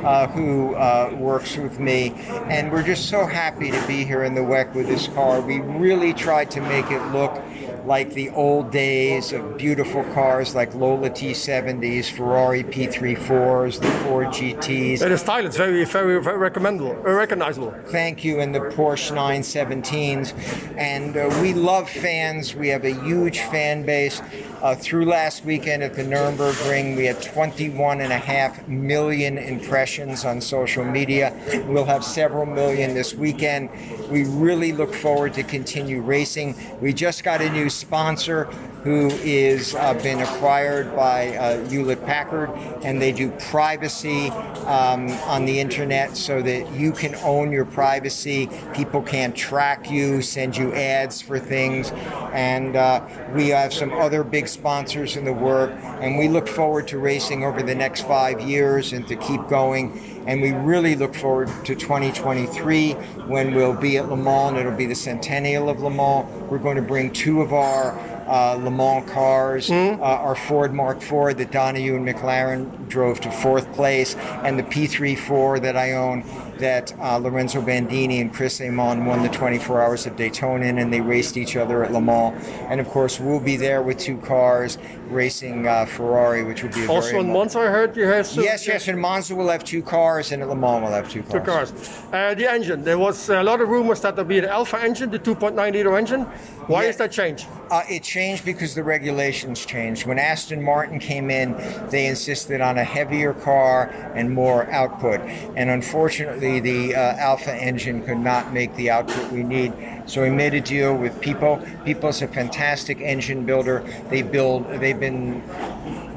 [0.05, 2.15] uh, who uh, works with me.
[2.51, 5.41] And we're just so happy to be here in the WEC with this car.
[5.41, 7.41] We really tried to make it look
[7.87, 15.03] like the old days of beautiful cars like Lola T70s, Ferrari P34s, the Ford GTs.
[15.03, 17.75] And the style is very, very, very recommendable, uh, recognizable.
[17.87, 20.33] Thank you, and the Porsche 917s.
[20.79, 22.55] And uh, we love fans.
[22.55, 24.23] We have a huge fan base.
[24.63, 29.37] Uh, through last weekend at the Nuremberg Ring, we had 21 and a half million
[29.37, 31.37] impressions on social media.
[31.69, 33.69] We'll have several million this weekend.
[34.11, 36.55] We really look forward to continue racing.
[36.81, 38.49] We just got a new sponsor
[38.85, 42.51] who is uh, been acquired by uh, Hewlett Packard,
[42.85, 44.29] and they do privacy
[44.67, 48.51] um, on the internet so that you can own your privacy.
[48.75, 51.93] People can't track you, send you ads for things,
[52.35, 53.03] and uh,
[53.35, 55.71] we have some other big sponsors in the work,
[56.01, 59.99] and we look forward to racing over the next five years and to keep going.
[60.27, 64.87] And we really look forward to 2023 when we'll be at Le Mans, it'll be
[64.87, 66.27] the centennial of Le Mans.
[66.51, 67.93] We're going to bring two of our
[68.27, 70.03] uh, Le Mans cars, mm-hmm.
[70.03, 74.63] uh, our Ford Mark IV that Donahue and McLaren drove to fourth place, and the
[74.63, 76.23] P34 that I own
[76.59, 80.93] that uh, Lorenzo Bandini and Chris Amon won the 24 Hours of Daytona in, and
[80.93, 82.35] they raced each other at Le Mans.
[82.69, 86.87] And of course, we'll be there with two cars racing uh, Ferrari, which will be
[86.87, 87.61] also in Monza.
[87.61, 88.27] I heard you have.
[88.27, 88.89] Some, yes, yes.
[88.89, 91.33] In Monza, we'll have two cars, and at Le Mans, we'll have two cars.
[91.33, 92.03] Two cars.
[92.13, 92.83] Uh, the engine.
[92.83, 95.97] There was a lot of rumors that there'll be an Alpha engine, the 2.9 liter
[95.97, 96.23] engine.
[96.67, 96.91] Why yeah.
[96.91, 97.47] is that changed?
[97.71, 100.07] Uh, it changed because the regulations changed.
[100.07, 101.55] When Aston Martin came in,
[101.91, 105.21] they insisted on a heavier car and more output.
[105.57, 109.73] And unfortunately, the uh, Alpha engine could not make the output we need.
[110.07, 111.61] So we made a deal with People.
[111.85, 113.85] People's a fantastic engine builder.
[114.11, 114.69] They build.
[114.81, 115.43] They've been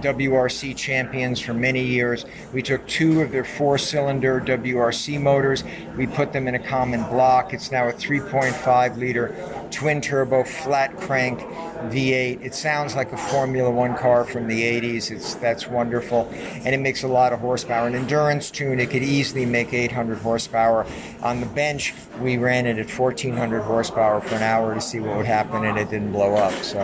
[0.01, 2.25] WRC champions for many years.
[2.53, 5.63] We took two of their four cylinder WRC motors,
[5.95, 7.53] we put them in a common block.
[7.53, 9.35] It's now a 3.5 liter
[9.71, 11.39] twin turbo flat crank
[11.91, 12.43] V8.
[12.43, 15.11] It sounds like a Formula One car from the 80s.
[15.11, 17.87] It's that's wonderful, and it makes a lot of horsepower.
[17.87, 20.85] An endurance tune, it could easily make 800 horsepower.
[21.21, 25.17] On the bench, we ran it at 1400 horsepower for an hour to see what
[25.17, 26.53] would happen, and it didn't blow up.
[26.63, 26.79] So.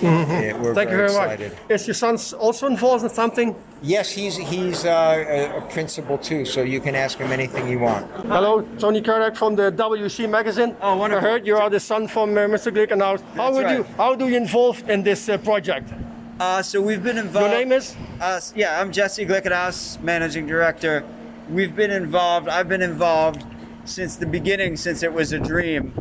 [0.00, 0.30] Mm-hmm.
[0.30, 1.52] Yeah, we're Thank very you very excited.
[1.52, 1.60] much.
[1.68, 3.54] Is your son also involved in something?
[3.82, 8.10] Yes, he's he's uh, a, principal too, so you can ask him anything you want.
[8.26, 10.76] Hello, Tony Kerdak from the WC magazine.
[10.82, 11.26] Oh, wonderful.
[11.26, 12.70] I heard you are the son from uh, Mr.
[12.70, 13.22] Glickenhaus.
[13.34, 13.78] How would right.
[13.78, 15.94] you how do you involved in this uh, project?
[16.38, 17.50] Uh, so we've been involved.
[17.50, 17.96] Your name is?
[18.20, 21.02] Uh, yeah, I'm Jesse Glickenhaus, managing director.
[21.48, 22.48] We've been involved.
[22.48, 23.44] I've been involved
[23.86, 25.94] since the beginning, since it was a dream,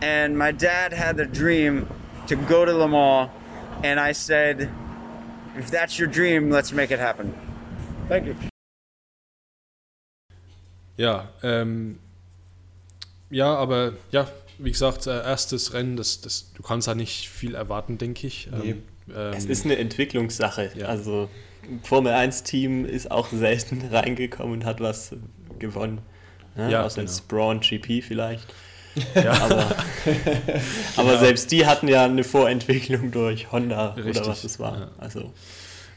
[0.00, 1.86] and my dad had the dream
[2.28, 3.30] to go to Le Mans
[3.82, 4.70] and I said,
[5.58, 7.34] if that's your dream, let's make it happen.
[8.08, 8.34] Thank you.
[10.96, 11.98] Ja, ähm,
[13.30, 17.54] ja, aber ja, wie gesagt, äh, erstes Rennen, das, das, du kannst da nicht viel
[17.54, 18.48] erwarten, denke ich.
[18.50, 18.76] Nee.
[19.14, 20.72] Ähm, es ist eine Entwicklungssache.
[20.74, 20.86] Ja.
[20.86, 21.28] Also
[21.82, 25.14] Formel 1-Team ist auch selten reingekommen und hat was
[25.58, 26.00] gewonnen.
[26.54, 26.70] Ne?
[26.70, 27.12] Ja, Außer genau.
[27.28, 28.46] Braun GP vielleicht.
[29.14, 29.32] Ja.
[29.42, 29.76] Aber,
[30.96, 34.16] aber selbst die hatten ja eine Vorentwicklung durch Honda Richtig.
[34.16, 34.78] oder was es war.
[34.78, 34.90] Ja.
[34.98, 35.32] Also.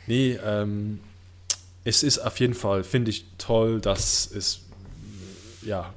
[0.05, 0.99] Nee, ähm,
[1.83, 4.61] es ist auf jeden Fall, finde ich toll, dass es
[5.61, 5.93] ja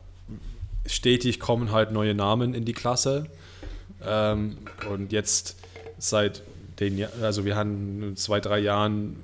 [0.87, 3.27] stetig kommen halt neue Namen in die Klasse.
[4.05, 4.59] Ähm,
[4.91, 5.57] und jetzt
[5.99, 6.43] seit
[6.81, 9.17] den, also wir haben zwei, drei Jahren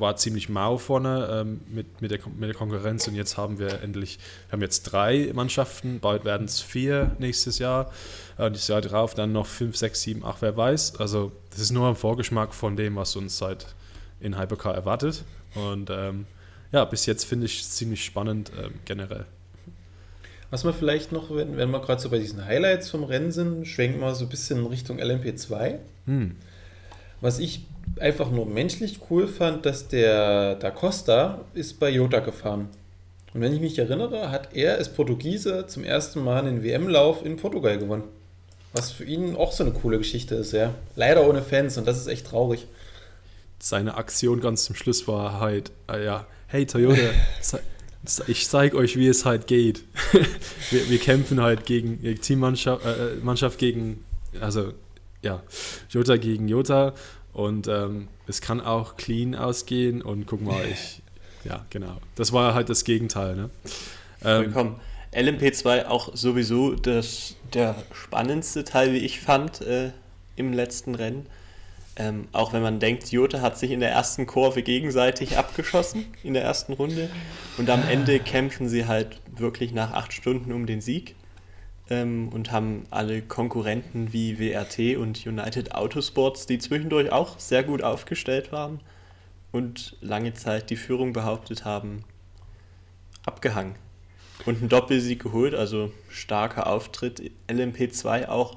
[0.00, 3.82] war ziemlich mau vorne ähm, mit, mit, der, mit der Konkurrenz und jetzt haben wir
[3.82, 7.92] endlich, wir haben jetzt drei Mannschaften, bald werden es vier nächstes Jahr
[8.38, 10.96] und das Jahr drauf dann noch fünf, sechs, sieben, acht, wer weiß.
[10.96, 13.66] Also das ist nur ein Vorgeschmack von dem, was uns seit
[14.20, 16.26] in Hypercar erwartet und ähm,
[16.72, 19.26] ja, bis jetzt finde ich es ziemlich spannend ähm, generell.
[20.50, 23.66] Was wir vielleicht noch, wenn, wenn wir gerade so bei diesen Highlights vom Rennen sind,
[23.66, 25.78] schwenken wir so ein bisschen in Richtung LMP2.
[26.06, 26.36] Hm.
[27.20, 27.66] Was ich
[27.98, 32.68] einfach nur menschlich cool fand, dass der Da Costa ist bei Jota gefahren.
[33.32, 37.36] Und wenn ich mich erinnere, hat er als Portugiese zum ersten Mal einen WM-Lauf in
[37.36, 38.04] Portugal gewonnen.
[38.72, 40.74] Was für ihn auch so eine coole Geschichte ist, ja.
[40.96, 42.66] Leider ohne Fans und das ist echt traurig.
[43.58, 47.00] Seine Aktion ganz zum Schluss war halt, äh, ja, hey Toyota,
[48.26, 49.84] ich zeige euch, wie es halt geht.
[50.70, 54.04] wir, wir, kämpfen halt gegen Teammannschaft äh, Mannschaft gegen,
[54.40, 54.72] also
[55.22, 55.42] ja,
[55.88, 56.94] Jota gegen Jota
[57.32, 61.02] und ähm, es kann auch clean ausgehen und guck mal, ich,
[61.44, 61.96] ja, genau.
[62.16, 63.36] Das war halt das Gegenteil.
[63.36, 63.50] Ne?
[64.24, 64.76] Ähm, Komm,
[65.12, 69.90] LMP2 auch sowieso das, der spannendste Teil, wie ich fand, äh,
[70.36, 71.26] im letzten Rennen.
[71.96, 76.34] Ähm, auch wenn man denkt, Jota hat sich in der ersten Kurve gegenseitig abgeschossen, in
[76.34, 77.10] der ersten Runde.
[77.58, 81.16] Und am Ende kämpfen sie halt wirklich nach acht Stunden um den Sieg.
[81.90, 87.82] Ähm, und haben alle Konkurrenten wie WRT und United Autosports, die zwischendurch auch sehr gut
[87.82, 88.80] aufgestellt waren
[89.52, 92.04] und lange Zeit die Führung behauptet haben,
[93.26, 93.74] abgehangen.
[94.46, 97.30] Und einen Doppelsieg geholt, also starker Auftritt.
[97.48, 98.56] LMP2 auch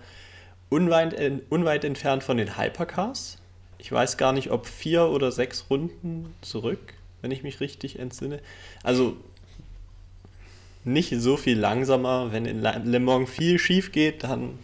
[0.69, 1.15] unweit,
[1.49, 3.37] unweit entfernt von den Hypercars.
[3.79, 8.39] Ich weiß gar nicht, ob vier oder sechs Runden zurück, wenn ich mich richtig entsinne.
[8.81, 9.17] Also
[10.85, 12.31] nicht so viel langsamer.
[12.31, 14.59] Wenn in Le Mans viel schief geht, dann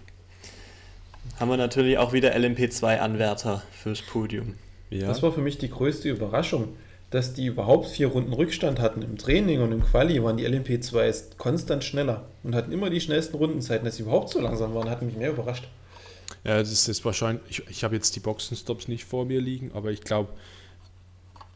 [1.40, 4.56] haben wir natürlich auch wieder LMP2-Anwärter fürs Podium.
[4.90, 5.08] Ja.
[5.08, 6.70] Das war für mich die größte Überraschung,
[7.10, 9.02] dass die überhaupt vier Runden Rückstand hatten.
[9.02, 13.38] Im Training und im Quali waren die LMP2 konstant schneller und hatten immer die schnellsten
[13.38, 13.86] Rundenzeiten.
[13.86, 15.68] Dass sie überhaupt so langsam waren, hat mich mehr überrascht.
[16.44, 19.92] Ja, das ist wahrscheinlich, ich, ich habe jetzt die Boxenstops nicht vor mir liegen, aber
[19.92, 20.30] ich glaube,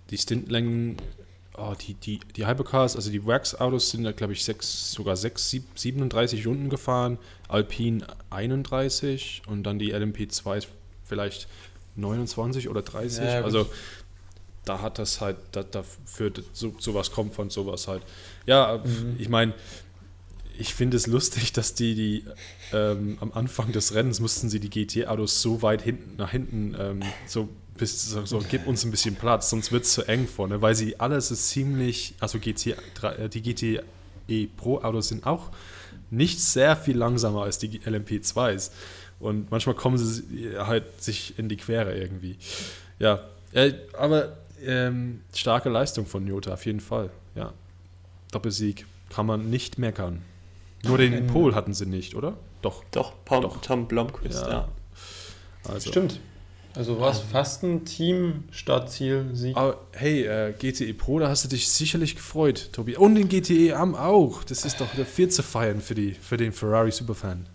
[0.09, 0.97] die Stintlängen
[1.57, 5.57] oh, die, die, die Hypercars, also die Wax-Autos sind da, glaube ich, sechs, sogar 6,
[5.75, 10.65] 37 Runden gefahren, Alpine 31 und dann die LMP2
[11.03, 11.47] vielleicht
[11.95, 13.23] 29 oder 30.
[13.23, 13.69] Ja, also
[14.65, 18.01] da hat das halt, da, dafür so, sowas kommt von sowas halt.
[18.45, 19.15] Ja, mhm.
[19.19, 19.53] ich meine,
[20.57, 22.25] ich finde es lustig, dass die, die
[22.71, 27.03] ähm, am Anfang des Rennens mussten sie die GT-Autos so weit hinten nach hinten ähm,
[27.27, 30.61] so bis so, so, gib uns ein bisschen Platz, sonst wird es zu eng vorne,
[30.61, 35.49] weil sie alles ist ziemlich, also GT, äh, die GTE Pro Autos sind auch
[36.11, 38.71] nicht sehr viel langsamer als die LMP2s
[39.19, 42.37] und manchmal kommen sie halt sich in die Quere irgendwie.
[42.99, 47.09] Ja, äh, aber ähm, starke Leistung von Jota auf jeden Fall.
[47.35, 47.53] Ja,
[48.31, 50.21] Doppelsieg kann man nicht meckern.
[50.83, 52.35] Nur den Pol hatten sie nicht, oder?
[52.61, 52.83] Doch.
[52.91, 53.61] Doch, Tom, Doch.
[53.61, 54.49] Tom Blomqvist, ja.
[54.49, 54.67] ja.
[55.69, 55.89] Also.
[55.89, 56.19] Stimmt.
[56.75, 59.55] Also war es um, fast ein Team-Startziel-Sieg.
[59.55, 62.95] Aber hey, äh, GTE Pro, da hast du dich sicherlich gefreut, Tobi.
[62.97, 64.43] Und den GTE Am auch.
[64.43, 67.47] Das ist doch der vierte Feiern für, die, für den Ferrari Superfan.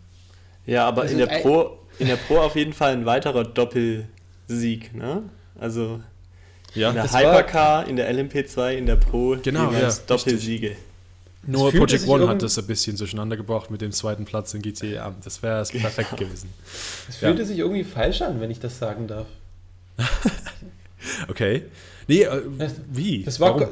[0.66, 5.24] Ja, aber in der, Pro, in der Pro auf jeden Fall ein weiterer Doppelsieg, ne?
[5.58, 6.00] Also
[6.74, 10.68] ja, in der Hypercar, in der LMP2, in der Pro genau, ja, Doppelsiege.
[10.70, 10.87] Richtig.
[11.48, 15.14] Nur Project One hat das ein bisschen durcheinander gebracht mit dem zweiten Platz in GTA.
[15.24, 16.50] Das wäre es perfekt gewesen.
[17.08, 17.46] Es fühlte ja.
[17.46, 19.26] sich irgendwie falsch an, wenn ich das sagen darf.
[21.28, 21.62] okay.
[22.06, 22.42] Nee, äh,
[22.92, 23.24] wie?
[23.24, 23.70] Das war?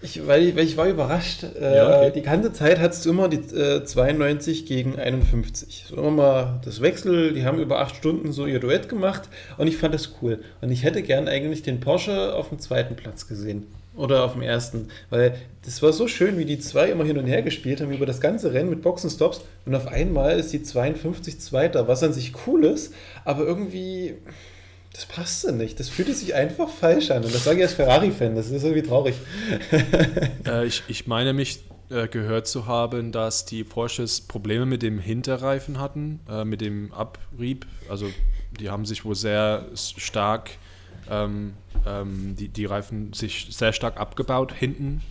[0.00, 1.44] Ich, weil, ich, weil ich war überrascht.
[1.44, 2.12] Äh, ja, okay.
[2.14, 5.86] Die ganze Zeit hattest du immer die äh, 92 gegen 51.
[5.88, 9.28] So immer mal das Wechsel, die haben über acht Stunden so ihr Duett gemacht
[9.58, 10.42] und ich fand das cool.
[10.62, 13.66] Und ich hätte gern eigentlich den Porsche auf dem zweiten Platz gesehen.
[13.96, 14.88] Oder auf dem ersten.
[15.10, 18.06] Weil das war so schön, wie die zwei immer hin und her gespielt haben über
[18.06, 19.42] das ganze Rennen mit Boxenstops.
[19.66, 24.14] Und auf einmal ist die 52 Zweiter, was an sich cool ist, aber irgendwie,
[24.92, 25.80] das passte nicht.
[25.80, 27.24] Das fühlte sich einfach falsch an.
[27.24, 29.14] Und das sage ich als Ferrari-Fan, das ist irgendwie traurig.
[30.46, 34.98] Äh, ich, ich meine mich äh, gehört zu haben, dass die Porsches Probleme mit dem
[34.98, 37.66] Hinterreifen hatten, äh, mit dem Abrieb.
[37.88, 38.06] Also
[38.58, 40.50] die haben sich wohl sehr stark
[41.08, 41.54] ähm,
[41.86, 45.02] ähm, die, die Reifen sich sehr stark abgebaut hinten.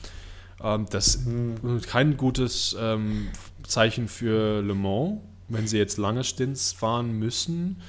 [0.64, 1.78] Ähm, das mhm.
[1.78, 3.30] ist kein gutes ähm,
[3.64, 7.82] Zeichen für Le Mans, wenn sie jetzt lange Stints fahren müssen.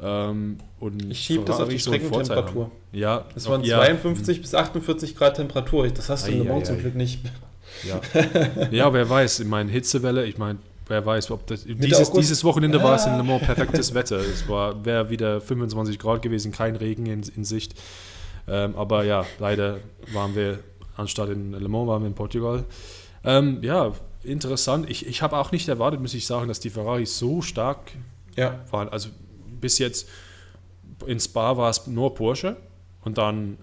[0.00, 2.70] Ähm, und ich schiebe das auf die Streckentemperatur.
[2.92, 3.78] Ja, das waren ja.
[3.78, 5.88] 52 bis 48 Grad Temperatur.
[5.88, 7.20] Das hast du in Le Mans zum Glück nicht.
[7.84, 8.00] Ja.
[8.70, 11.64] ja, wer weiß, ich meine, Hitzewelle, ich meine, wer weiß, ob das.
[11.64, 12.84] Dieses, dieses Wochenende ah.
[12.84, 14.18] war es in Le Mans perfektes Wetter.
[14.18, 17.74] Es wäre wieder 25 Grad gewesen, kein Regen in, in Sicht.
[18.46, 19.78] Ähm, aber ja, leider
[20.12, 20.60] waren wir,
[20.96, 22.64] anstatt in Le Mans, waren wir in Portugal.
[23.24, 24.88] Ähm, ja, interessant.
[24.88, 27.92] Ich, ich habe auch nicht erwartet, muss ich sagen, dass die Ferraris so stark
[28.36, 28.60] ja.
[28.70, 28.88] waren.
[28.88, 29.10] Also
[29.60, 30.08] bis jetzt
[31.06, 32.56] in Spa war es nur Porsche
[33.04, 33.58] und dann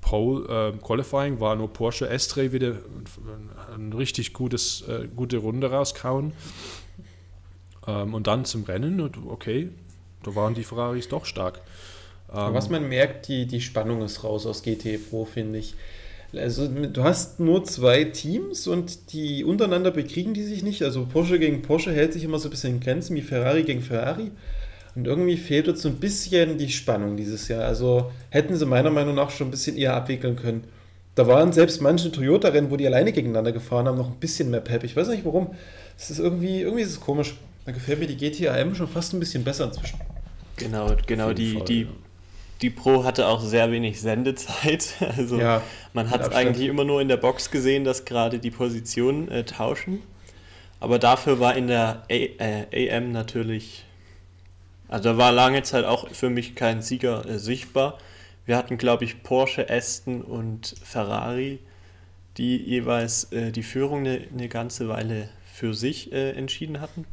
[0.00, 2.76] Pole äh, Qualifying war nur Porsche S3 wieder
[3.74, 6.32] ein richtig gutes, äh, gute Runde rauskauen.
[7.86, 9.70] Ähm, und dann zum Rennen und okay,
[10.22, 11.60] da waren die Ferraris doch stark.
[12.32, 15.74] Ähm, was man merkt, die, die Spannung ist raus aus GT Pro, finde ich.
[16.34, 20.82] Also du hast nur zwei Teams und die untereinander bekriegen die sich nicht.
[20.82, 23.82] Also Porsche gegen Porsche hält sich immer so ein bisschen in Grenzen wie Ferrari gegen
[23.82, 24.30] Ferrari.
[24.94, 27.64] Und irgendwie fehlt uns so ein bisschen die Spannung dieses Jahr.
[27.64, 30.64] Also hätten sie meiner Meinung nach schon ein bisschen eher abwickeln können.
[31.14, 34.60] Da waren selbst manche Toyota-Rennen, wo die alleine gegeneinander gefahren haben, noch ein bisschen mehr
[34.60, 34.82] Pep.
[34.84, 35.54] Ich weiß nicht warum.
[35.98, 37.34] Es ist irgendwie, irgendwie ist es komisch.
[37.66, 40.00] Da gefällt mir die GTAM schon fast ein bisschen besser inzwischen.
[40.56, 41.32] Genau, genau.
[41.32, 41.88] Die, Fall, die, ja.
[42.62, 44.94] die Pro hatte auch sehr wenig Sendezeit.
[45.16, 48.50] Also ja, man hat es eigentlich immer nur in der Box gesehen, dass gerade die
[48.50, 50.02] Positionen äh, tauschen.
[50.80, 53.84] Aber dafür war in der A äh, AM natürlich,
[54.88, 57.98] also da war lange Zeit auch für mich kein Sieger äh, sichtbar.
[58.44, 61.60] Wir hatten, glaube ich, Porsche, Aston und Ferrari,
[62.36, 67.04] die jeweils äh, die Führung eine, eine, ganze Weile für sich äh, entschieden hatten.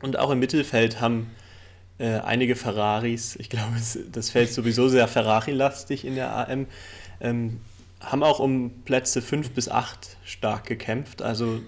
[0.00, 1.30] Und auch im Mittelfeld haben
[1.98, 3.76] äh, einige Ferraris, ich glaube,
[4.10, 6.66] das Feld sowieso sehr Ferrari-lastig in der AM,
[7.20, 7.60] ähm,
[8.00, 11.20] haben auch um Plätze 5 bis 8 stark gekämpft.
[11.20, 11.60] Also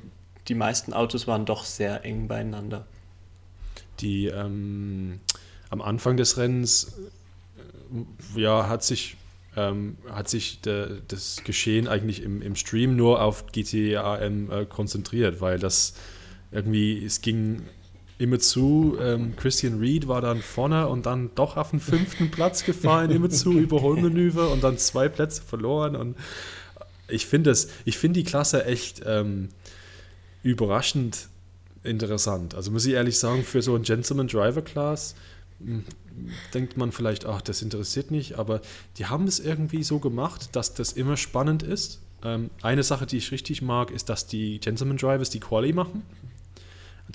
[0.48, 2.86] die meisten Autos waren doch sehr eng beieinander.
[4.00, 5.20] Die ähm,
[5.68, 6.96] am Anfang des Rennens
[8.36, 9.16] ja, hat sich,
[9.56, 15.40] ähm, hat sich de, das Geschehen eigentlich im, im Stream nur auf GTAM äh, konzentriert,
[15.40, 15.94] weil das
[16.50, 17.62] irgendwie, es ging
[18.18, 18.96] immer zu.
[19.00, 23.30] Ähm, Christian Reed war dann vorne und dann doch auf den fünften Platz gefallen, immer
[23.30, 25.96] zu Überholmanöver und dann zwei Plätze verloren.
[25.96, 26.16] Und
[27.08, 29.48] ich finde find die Klasse echt ähm,
[30.42, 31.28] überraschend
[31.82, 32.54] interessant.
[32.54, 35.14] Also muss ich ehrlich sagen, für so ein Gentleman Driver Class
[36.54, 38.60] denkt man vielleicht, ach, das interessiert nicht, aber
[38.98, 42.00] die haben es irgendwie so gemacht, dass das immer spannend ist.
[42.24, 46.02] Ähm, eine Sache, die ich richtig mag, ist, dass die Gentleman Drivers die Quali machen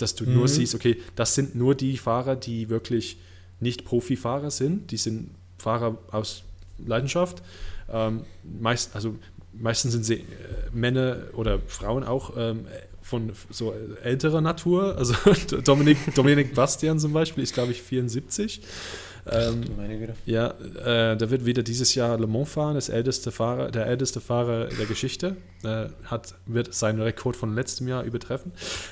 [0.02, 0.36] dass du mhm.
[0.36, 3.18] nur siehst, okay, das sind nur die Fahrer, die wirklich
[3.60, 6.44] nicht Profifahrer sind, die sind Fahrer aus
[6.86, 7.42] Leidenschaft.
[7.90, 9.16] Ähm, meist, also
[9.54, 10.26] meistens sind sie äh,
[10.72, 12.68] Männer oder Frauen auch ähm,
[13.08, 14.98] von so älterer Natur.
[14.98, 15.16] Also
[15.64, 18.62] Dominik, Dominik Bastian zum Beispiel ist, glaube ich, 74.
[19.30, 19.64] Ähm,
[20.26, 24.22] ja, äh, der wird wieder dieses Jahr Le Mans fahren, das älteste Fahrer, der älteste
[24.22, 25.36] Fahrer der Geschichte.
[25.64, 28.52] Äh, hat, wird seinen Rekord von letztem Jahr übertreffen.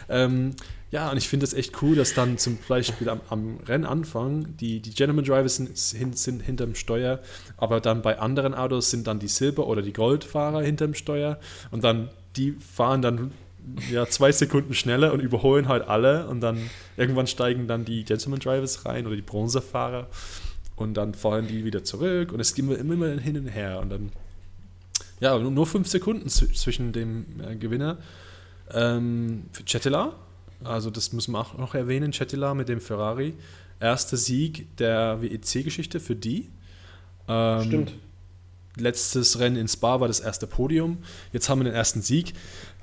[0.09, 0.55] Ähm,
[0.91, 4.82] ja, und ich finde es echt cool, dass dann zum Beispiel am, am Rennanfang die,
[4.82, 7.20] die Gentleman Drivers sind, sind, sind hinterm Steuer,
[7.57, 11.39] aber dann bei anderen Autos sind dann die Silber- oder die Goldfahrer hinterm Steuer
[11.72, 13.32] und dann die fahren dann
[13.91, 18.39] ja, zwei Sekunden schneller und überholen halt alle und dann irgendwann steigen dann die Gentleman
[18.39, 20.07] Drivers rein oder die Bronzefahrer
[20.76, 23.89] und dann fahren die wieder zurück und es geht immer, immer hin und her und
[23.89, 24.11] dann
[25.20, 27.97] ja, nur fünf Sekunden zwischen dem äh, Gewinner
[28.74, 30.16] ähm, für Chetela
[30.63, 33.34] also das muss man auch noch erwähnen, Chetila mit dem Ferrari.
[33.80, 36.49] Erster Sieg der WEC-Geschichte für die.
[37.28, 37.93] Ähm, Stimmt.
[38.78, 40.97] Letztes Rennen in Spa war das erste Podium.
[41.32, 42.34] Jetzt haben wir den ersten Sieg.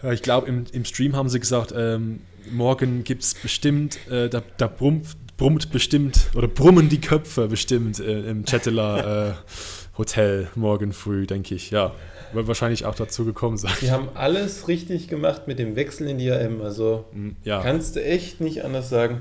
[0.03, 4.29] Äh, ich glaube, im, im Stream haben sie gesagt, ähm, morgen gibt es bestimmt, äh,
[4.29, 9.35] da, da brummt, brummt, bestimmt, oder brummen die Köpfe bestimmt äh, im Chetila äh,
[9.99, 11.71] Hotel morgen früh, denke ich.
[11.71, 11.95] Ja,
[12.33, 13.73] wird wahrscheinlich auch dazu gekommen sein.
[13.83, 16.63] Die haben alles richtig gemacht mit dem Wechsel in die AM.
[16.63, 17.61] Also mm, ja.
[17.61, 19.21] kannst du echt nicht anders sagen.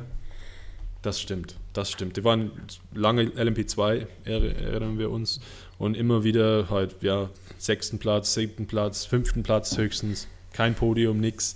[1.02, 2.16] Das stimmt, das stimmt.
[2.18, 2.52] Die waren
[2.94, 5.42] lange LMP2, erinnern wir uns.
[5.78, 10.28] Und immer wieder halt, ja, sechsten Platz, siebten Platz, fünften Platz höchstens.
[10.54, 11.56] Kein Podium, nix.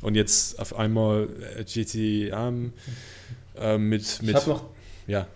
[0.00, 1.28] Und jetzt auf einmal
[1.64, 2.72] GTM
[3.58, 4.30] äh, mit, mit.
[4.30, 4.64] Ich habe noch,
[5.06, 5.26] ja.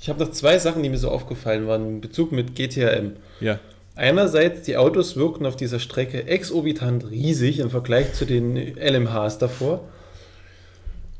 [0.00, 3.12] Ich noch zwei Sachen, die mir so aufgefallen waren in Bezug mit GTM.
[3.40, 3.60] Ja.
[3.94, 9.84] Einerseits, die Autos wirkten auf dieser Strecke exorbitant riesig im Vergleich zu den LMHs davor.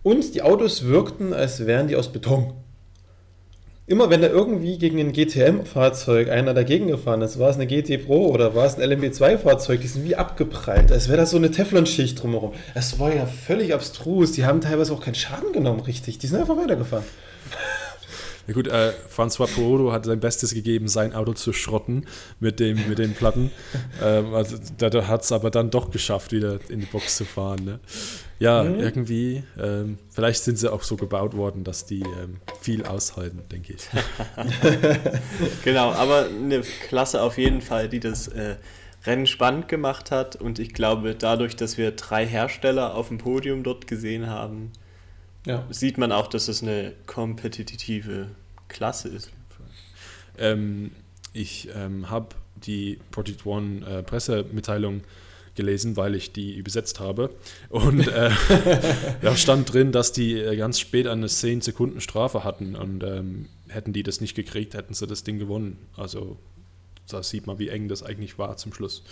[0.02, 2.54] Und die Autos wirkten, als wären die aus Beton.
[3.90, 8.06] Immer wenn da irgendwie gegen ein GTM-Fahrzeug einer dagegen gefahren ist, war es eine GT
[8.06, 11.50] Pro oder war es ein LMB2-Fahrzeug, die sind wie abgeprallt, als wäre das so eine
[11.50, 12.52] Teflonschicht drumherum.
[12.76, 16.18] Es war ja völlig abstrus, die haben teilweise auch keinen Schaden genommen, richtig.
[16.18, 17.04] Die sind einfach weitergefahren.
[18.46, 22.06] Ja gut, äh, François Perodo hat sein Bestes gegeben, sein Auto zu schrotten
[22.38, 23.50] mit, dem, mit den Platten.
[24.04, 27.64] ähm, also, da hat es aber dann doch geschafft, wieder in die Box zu fahren.
[27.64, 27.80] Ne?
[28.40, 28.80] Ja, mhm.
[28.80, 33.74] irgendwie, ähm, vielleicht sind sie auch so gebaut worden, dass die ähm, viel aushalten, denke
[33.74, 33.86] ich.
[35.64, 38.56] genau, aber eine Klasse auf jeden Fall, die das äh,
[39.04, 40.36] Rennen spannend gemacht hat.
[40.36, 44.72] Und ich glaube, dadurch, dass wir drei Hersteller auf dem Podium dort gesehen haben,
[45.46, 45.66] ja.
[45.68, 48.28] sieht man auch, dass es eine kompetitive
[48.68, 49.30] Klasse ist.
[50.38, 50.92] Ähm,
[51.34, 55.02] ich ähm, habe die Project One äh, Pressemitteilung
[55.60, 57.30] gelesen, weil ich die übersetzt habe.
[57.68, 58.30] Und äh,
[59.20, 63.46] da stand drin, dass die äh, ganz spät eine 10 Sekunden Strafe hatten und ähm,
[63.68, 65.78] hätten die das nicht gekriegt, hätten sie das Ding gewonnen.
[65.96, 66.38] Also
[67.08, 69.02] da sieht man, wie eng das eigentlich war zum Schluss.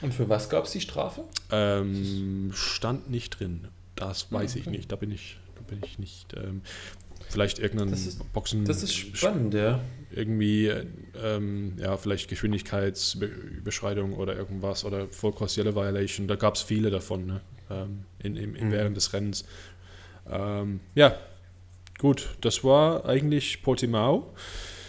[0.00, 1.24] Und für was gab es die Strafe?
[1.50, 3.68] Ähm, stand nicht drin.
[3.94, 4.60] Das weiß okay.
[4.60, 4.92] ich nicht.
[4.92, 6.34] Da bin ich, da bin ich nicht.
[6.34, 6.62] Ähm,
[7.32, 8.64] vielleicht irgendein das ist, Boxen.
[8.64, 9.80] Das ist spannend, ja.
[10.10, 10.70] Irgendwie,
[11.22, 16.28] ähm, ja, vielleicht Geschwindigkeitsüberschreitung oder irgendwas oder Full Cross Yellow Violation.
[16.28, 17.40] Da gab es viele davon ne?
[17.70, 18.72] ähm, in, in, in mhm.
[18.72, 19.44] während des Rennens.
[20.30, 21.14] Ähm, ja,
[21.98, 24.34] gut, das war eigentlich Portimao.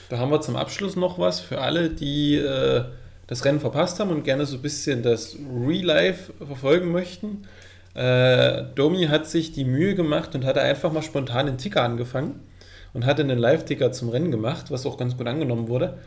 [0.10, 2.84] Da haben wir zum Abschluss noch was für alle, die äh,
[3.28, 7.48] das Rennen verpasst haben und gerne so ein bisschen das Real Life verfolgen möchten.
[7.94, 12.40] Äh, Domi hat sich die Mühe gemacht und hatte einfach mal spontan den Ticker angefangen
[12.94, 15.98] und hatte einen Live-Ticker zum Rennen gemacht, was auch ganz gut angenommen wurde.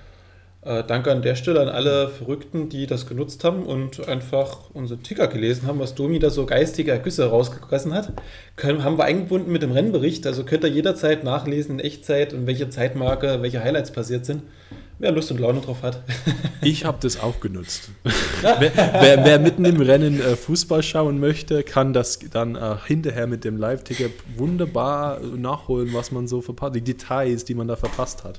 [0.67, 4.99] Äh, danke an der Stelle an alle Verrückten, die das genutzt haben und einfach unsere
[5.01, 8.13] Ticker gelesen haben, was Domi da so geistige Ergüsse rausgegossen hat.
[8.57, 12.49] Können, haben wir eingebunden mit dem Rennbericht, also könnt ihr jederzeit nachlesen in Echtzeit und
[12.49, 14.43] welche Zeitmarke, welche Highlights passiert sind.
[14.99, 16.03] Wer Lust und Laune drauf hat.
[16.63, 17.91] ich habe das auch genutzt.
[18.43, 23.27] wer, wer, wer, mitten im Rennen äh, Fußball schauen möchte, kann das dann äh, hinterher
[23.27, 28.25] mit dem Live-Ticker wunderbar nachholen, was man so verpasst, die Details, die man da verpasst
[28.25, 28.39] hat.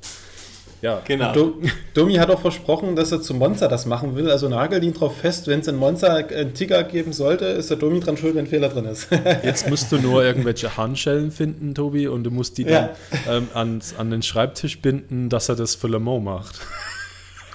[0.81, 1.33] Ja, genau.
[1.93, 4.29] Domi hat auch versprochen, dass er zu Monza das machen will.
[4.29, 7.77] Also nagelt ihn drauf fest, wenn es in Monza einen Ticker geben sollte, ist der
[7.77, 9.07] Domi dran schuld, wenn ein Fehler drin ist.
[9.43, 12.89] Jetzt musst du nur irgendwelche Handschellen finden, Tobi, und du musst die dann
[13.25, 13.37] ja.
[13.37, 16.59] ähm, ans, an den Schreibtisch binden, dass er das für Le Mans macht.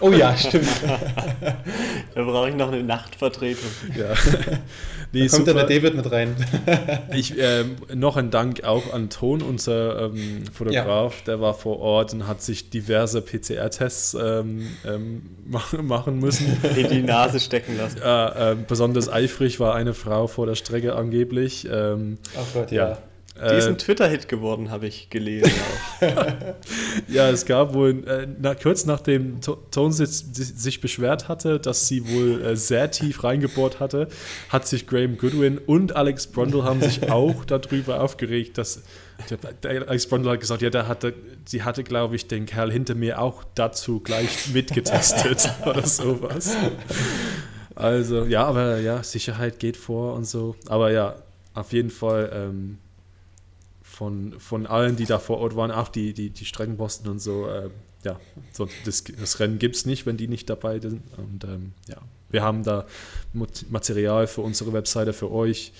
[0.02, 0.66] Oh ja, stimmt.
[2.14, 3.70] da brauche ich noch eine Nachtvertretung.
[3.96, 4.12] Ja.
[5.14, 5.58] Nee, da kommt super.
[5.58, 6.34] dann der David mit rein.
[7.12, 11.24] ich, äh, noch ein Dank auch an Ton, unser ähm, Fotograf, ja.
[11.26, 16.56] der war vor Ort und hat sich diverse PCR-Tests ähm, ähm, machen müssen.
[16.76, 18.00] In die Nase stecken lassen.
[18.02, 21.68] Äh, äh, besonders eifrig war eine Frau vor der Strecke angeblich.
[21.70, 22.88] Ähm, Ach Gott, ja.
[22.88, 22.98] ja.
[23.34, 25.50] Die ist ein äh, Twitter-Hit geworden, habe ich gelesen.
[27.08, 32.42] ja, es gab wohl, äh, na, kurz nachdem Tones sich beschwert hatte, dass sie wohl
[32.42, 34.08] äh, sehr tief reingebohrt hatte,
[34.50, 38.82] hat sich Graham Goodwin und Alex Brundle haben sich auch darüber aufgeregt, dass
[39.30, 41.14] der, Alex Brundle hat gesagt, ja, der hatte,
[41.46, 46.54] sie hatte, glaube ich, den Kerl hinter mir auch dazu gleich mitgetestet oder sowas.
[47.74, 50.54] Also, ja, aber ja, Sicherheit geht vor und so.
[50.68, 51.16] Aber ja,
[51.54, 52.30] auf jeden Fall.
[52.34, 52.78] Ähm,
[53.92, 57.46] von, von allen, die da vor Ort waren, auch die, die, die Streckenposten und so,
[57.46, 57.68] äh,
[58.04, 58.18] ja,
[58.50, 61.02] so, das, das Rennen gibt es nicht, wenn die nicht dabei sind.
[61.18, 61.98] Und ähm, ja,
[62.30, 62.86] wir haben da
[63.68, 65.72] Material für unsere Webseite für euch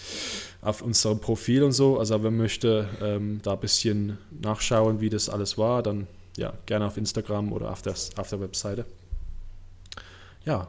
[0.61, 1.99] auf unserem Profil und so.
[1.99, 6.07] Also wenn möchte ähm, da ein bisschen nachschauen, wie das alles war, dann
[6.37, 8.85] ja, gerne auf Instagram oder auf, das, auf der Webseite.
[10.45, 10.69] Ja,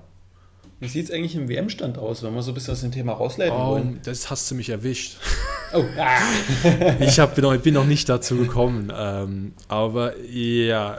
[0.79, 3.13] wie sieht es eigentlich im WM-Stand aus, wenn wir so ein bisschen aus dem Thema
[3.13, 4.01] rausleiten oh, wollen?
[4.03, 5.17] Das hast du mich erwischt.
[5.74, 5.86] Oh.
[5.97, 6.19] Ah.
[6.99, 8.91] ich hab, bin, noch, bin noch nicht dazu gekommen.
[8.95, 10.97] Ähm, aber ja,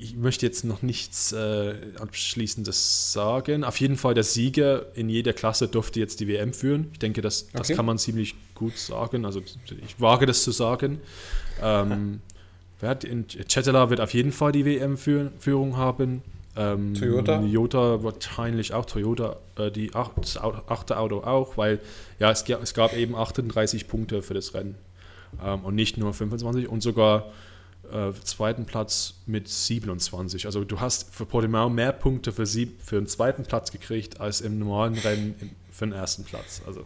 [0.00, 3.64] ich möchte jetzt noch nichts äh, Abschließendes sagen.
[3.64, 6.88] Auf jeden Fall der Sieger in jeder Klasse durfte jetzt die WM führen.
[6.92, 7.74] Ich denke, das, das okay.
[7.74, 9.24] kann man ziemlich gut sagen.
[9.24, 11.00] Also ich wage das zu sagen.
[11.62, 12.20] Ähm,
[12.80, 16.22] wer hat in Chetela wird auf jeden Fall die WM-Führung haben.
[16.56, 17.38] Ähm, Toyota?
[17.38, 21.80] Toyota wahrscheinlich auch, Toyota, äh, die ach, das achte Auto auch, weil
[22.20, 24.76] ja, es, es, gab eben 38 Punkte für das Rennen
[25.42, 27.32] ähm, und nicht nur 25 und sogar
[27.92, 30.46] äh, zweiten Platz mit 27.
[30.46, 34.40] Also du hast für Portimao mehr Punkte für, sieb, für den zweiten Platz gekriegt als
[34.40, 36.62] im normalen Rennen im, für den ersten Platz.
[36.66, 36.84] Also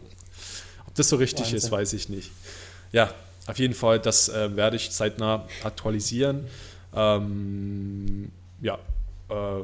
[0.87, 1.59] ob das so richtig Wahnsinn.
[1.59, 2.31] ist, weiß ich nicht.
[2.93, 3.13] Ja,
[3.47, 6.47] auf jeden Fall, das äh, werde ich zeitnah aktualisieren.
[6.95, 8.31] Ähm,
[8.63, 8.79] ja,
[9.31, 9.63] äh,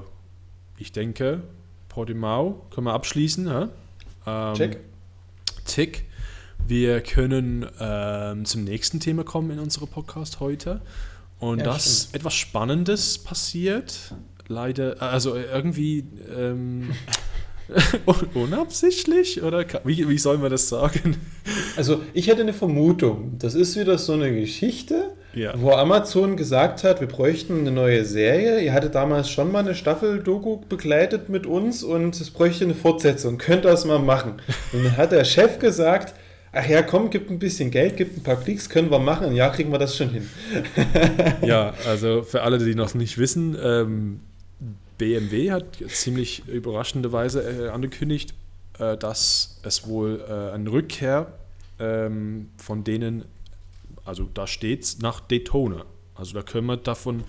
[0.79, 1.43] ich denke,
[1.89, 3.47] Portimao können wir abschließen.
[3.47, 3.69] Ja?
[4.27, 4.81] Ähm, Check.
[5.65, 6.05] Tick.
[6.67, 10.81] Wir können ähm, zum nächsten Thema kommen in unserem Podcast heute.
[11.39, 12.15] Und ja, das stimmt.
[12.17, 14.15] etwas Spannendes passiert.
[14.49, 16.05] Leider, also irgendwie
[16.35, 16.91] ähm,
[18.35, 21.17] unabsichtlich oder wie, wie soll man das sagen?
[21.77, 23.39] Also ich hätte eine Vermutung.
[23.39, 25.53] Das ist wieder so eine Geschichte, ja.
[25.57, 28.61] wo Amazon gesagt hat, wir bräuchten eine neue Serie.
[28.61, 33.39] Ihr hattet damals schon mal eine Staffel-Doku begleitet mit uns und es bräuchte eine Fortsetzung.
[33.39, 34.41] Könnt ihr das mal machen?
[34.72, 36.14] Und dann hat der Chef gesagt,
[36.53, 39.35] ach ja, komm, gibt ein bisschen Geld, gibt ein paar Klicks, können wir machen.
[39.35, 40.28] Ja, kriegen wir das schon hin.
[41.43, 44.20] ja, also für alle, die noch nicht wissen, ähm,
[44.99, 48.35] BMW hat ziemlich überraschende Weise äh, angekündigt,
[48.78, 51.26] äh, dass es wohl äh, eine Rückkehr
[51.80, 53.24] ähm, von denen
[54.05, 55.84] also da steht es nach Daytona.
[56.14, 57.24] Also da können wir davon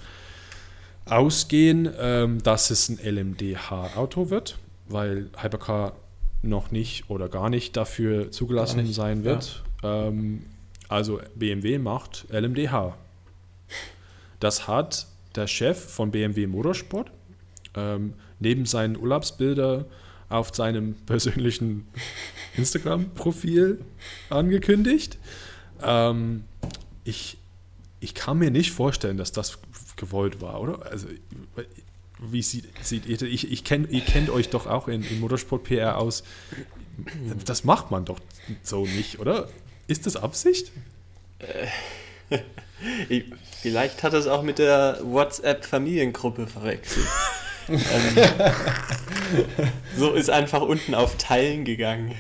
[1.06, 4.58] ausgehen, ähm, dass es ein LMDH-Auto wird,
[4.88, 5.94] weil Hypercar
[6.42, 9.64] noch nicht oder gar nicht dafür zugelassen nicht, sein wird.
[9.84, 10.08] Ja.
[10.08, 10.46] Ähm,
[10.88, 12.96] also BMW macht LMDH.
[14.40, 17.12] Das hat der Chef von BMW Motorsport
[17.76, 19.86] ähm, neben seinen Urlaubsbildern
[20.30, 21.88] auf seinem persönlichen
[22.58, 23.80] Instagram-Profil
[24.30, 25.18] angekündigt.
[25.86, 26.44] Ähm,
[27.04, 27.38] ich,
[28.00, 29.60] ich kann mir nicht vorstellen, dass das
[29.96, 30.86] gewollt war, oder?
[30.86, 31.08] Also,
[32.20, 36.24] wie sieht, ihr, ich, ich kenn, ihr kennt euch doch auch in, in Motorsport-PR aus.
[37.46, 38.20] Das macht man doch
[38.64, 39.50] so nicht, oder?
[39.88, 40.72] Ist das Absicht?
[43.62, 47.08] Vielleicht hat es auch mit der WhatsApp-Familiengruppe verwechselt.
[47.68, 47.80] ähm,
[49.98, 52.14] so ist einfach unten auf Teilen gegangen.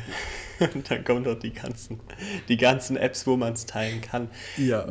[0.59, 1.99] Und dann kommen dort die ganzen,
[2.47, 4.29] die ganzen Apps, wo man es teilen kann.
[4.57, 4.87] Ja.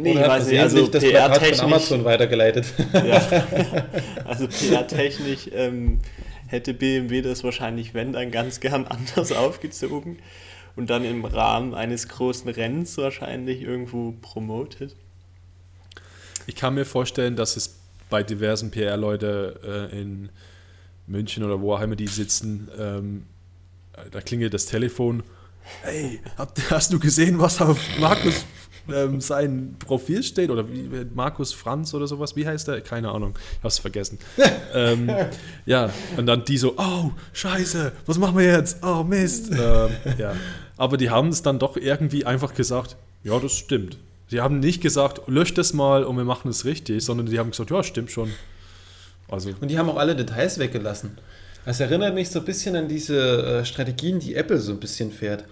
[0.00, 2.66] Nee, Oder weiß nicht, also das PR-technisch Amazon weitergeleitet.
[2.92, 3.20] Ja,
[4.24, 5.98] also PR-technisch ähm,
[6.46, 10.18] hätte BMW das wahrscheinlich, wenn, dann ganz gern anders aufgezogen
[10.76, 14.94] und dann im Rahmen eines großen Rennens wahrscheinlich irgendwo promotet.
[16.46, 20.28] Ich kann mir vorstellen, dass es bei diversen PR-Leute äh, in
[21.08, 23.26] München oder wo auch immer die sitzen, ähm,
[24.10, 25.22] da klingelt das Telefon.
[25.82, 26.20] Hey,
[26.70, 28.44] hast du gesehen, was auf Markus
[28.92, 30.50] ähm, sein Profil steht?
[30.50, 32.36] Oder wie, Markus Franz oder sowas?
[32.36, 32.80] Wie heißt der?
[32.80, 33.34] Keine Ahnung.
[33.58, 34.18] Ich hab's vergessen.
[34.74, 35.10] ähm,
[35.66, 38.78] ja, und dann die so, oh, scheiße, was machen wir jetzt?
[38.82, 39.50] Oh, Mist.
[39.52, 40.34] Ähm, ja.
[40.76, 43.98] Aber die haben es dann doch irgendwie einfach gesagt, ja, das stimmt.
[44.28, 47.50] Sie haben nicht gesagt, löscht das mal und wir machen es richtig, sondern die haben
[47.50, 48.30] gesagt, ja, stimmt schon.
[49.28, 49.50] Also.
[49.60, 51.18] Und die haben auch alle Details weggelassen.
[51.64, 55.10] Das erinnert mich so ein bisschen an diese äh, Strategien, die Apple so ein bisschen
[55.10, 55.44] fährt.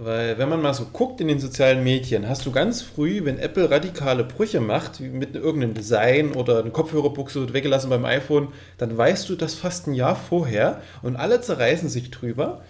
[0.00, 3.40] Weil wenn man mal so guckt in den sozialen Medien, hast du ganz früh, wenn
[3.40, 8.48] Apple radikale Brüche macht, wie mit irgendeinem Design oder eine Kopfhörerbuchse wird weggelassen beim iPhone,
[8.78, 12.62] dann weißt du das fast ein Jahr vorher und alle zerreißen sich drüber.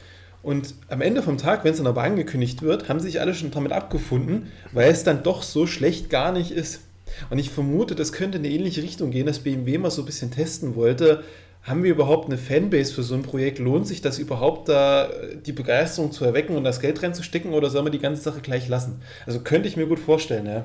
[0.42, 3.50] Und am Ende vom Tag, wenn es dann aber angekündigt wird, haben sich alle schon
[3.50, 6.80] damit abgefunden, weil es dann doch so schlecht gar nicht ist.
[7.28, 10.06] Und ich vermute, das könnte in eine ähnliche Richtung gehen, dass BMW mal so ein
[10.06, 11.24] bisschen testen wollte,
[11.62, 13.59] haben wir überhaupt eine Fanbase für so ein Projekt?
[13.59, 15.09] Lohnt sich das überhaupt, da
[15.44, 18.68] die Begeisterung zu erwecken und das Geld reinzustecken oder soll man die ganze Sache gleich
[18.68, 19.02] lassen?
[19.26, 20.64] Also könnte ich mir gut vorstellen, ja.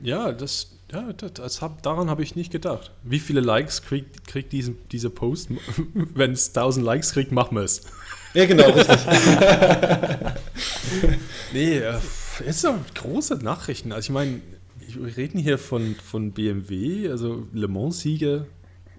[0.00, 2.90] Ja, das, ja, das, hab, daran habe ich nicht gedacht.
[3.04, 5.50] Wie viele Likes kriegt, diese, diese Post?
[5.94, 7.82] Wenn es 1000 Likes kriegt, machen wir es.
[8.34, 8.96] Ja, genau, richtig.
[11.52, 11.98] nee, äh,
[12.46, 13.92] ist doch große Nachrichten.
[13.92, 14.40] Also ich meine,
[14.88, 18.46] wir reden hier von, von BMW, also Le Mans-Sieger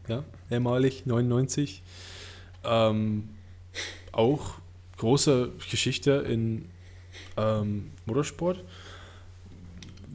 [0.07, 1.81] ja, ehemalig, 99.
[2.63, 3.29] Ähm,
[4.11, 4.55] auch
[4.97, 6.65] große Geschichte in
[7.37, 8.63] ähm, Motorsport.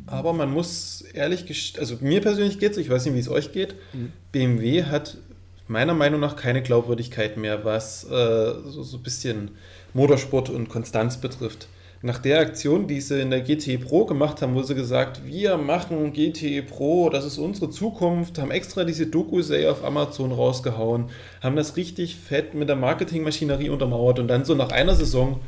[0.07, 3.53] Aber man muss ehrlich, also mir persönlich geht es, ich weiß nicht, wie es euch
[3.53, 4.13] geht, mhm.
[4.33, 5.19] BMW hat
[5.67, 9.51] meiner Meinung nach keine Glaubwürdigkeit mehr, was äh, so, so ein bisschen
[9.93, 11.69] Motorsport und Konstanz betrifft
[12.01, 15.57] nach der Aktion, die sie in der GTE Pro gemacht haben, wo sie gesagt, wir
[15.57, 21.11] machen GTE Pro, das ist unsere Zukunft, haben extra diese Doku-Serie auf Amazon rausgehauen,
[21.43, 25.41] haben das richtig fett mit der Marketingmaschinerie untermauert und dann so nach einer Saison,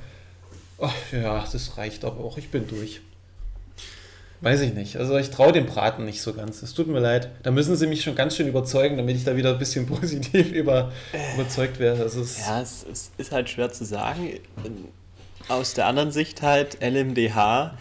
[0.80, 3.00] ach ja, das reicht aber auch, ich bin durch.
[4.42, 4.96] Weiß ich nicht.
[4.96, 6.62] Also ich traue dem Braten nicht so ganz.
[6.62, 7.30] Es tut mir leid.
[7.42, 10.52] Da müssen sie mich schon ganz schön überzeugen, damit ich da wieder ein bisschen positiv
[10.52, 10.92] über,
[11.34, 12.02] überzeugt werde.
[12.02, 14.30] Also es ja, es, es, ist halt schwer zu sagen
[15.50, 17.76] aus der anderen Sicht halt, LMDH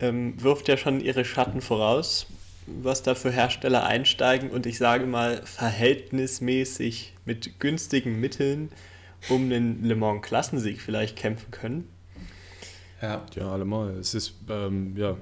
[0.00, 2.26] ähm, wirft ja schon ihre Schatten voraus,
[2.66, 8.70] was da für Hersteller einsteigen und ich sage mal verhältnismäßig mit günstigen Mitteln
[9.28, 11.88] um einen Le Mans Klassensieg vielleicht kämpfen können.
[13.00, 13.90] Ja, ja allemal.
[13.98, 15.16] Es ist, ähm, ja,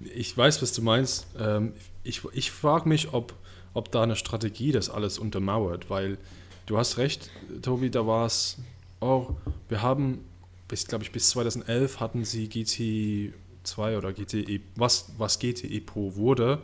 [0.00, 1.26] ich weiß, was du meinst.
[1.38, 3.34] Ähm, ich ich frage mich, ob,
[3.74, 6.18] ob da eine Strategie das alles untermauert, weil
[6.66, 7.30] du hast recht,
[7.62, 8.58] Tobi, da war es,
[9.00, 9.30] oh,
[9.68, 10.24] wir haben
[10.72, 16.62] bis, glaube ich, bis 2011 hatten sie GT2 oder GTE, was, was GTE Pro wurde,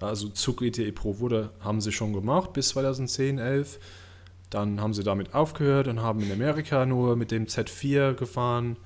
[0.00, 3.78] also zu GTE Pro wurde, haben sie schon gemacht bis 2010, 11.
[4.48, 8.78] Dann haben sie damit aufgehört und haben in Amerika nur mit dem Z4 gefahren.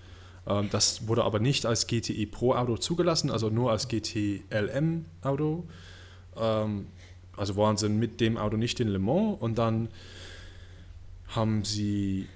[0.44, 5.68] Ähm, das wurde aber nicht als GTE Pro Auto zugelassen, also nur als GTLM Auto.
[6.36, 6.88] Ähm,
[7.36, 9.88] also waren sie mit dem Auto nicht in Le Mans und dann
[11.28, 12.26] haben sie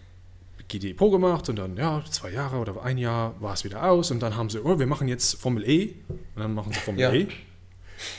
[0.68, 4.10] GTE Pro gemacht und dann, ja, zwei Jahre oder ein Jahr war es wieder aus
[4.10, 7.00] und dann haben sie, oh, wir machen jetzt Formel E und dann machen sie Formel
[7.00, 7.12] ja.
[7.12, 7.28] E.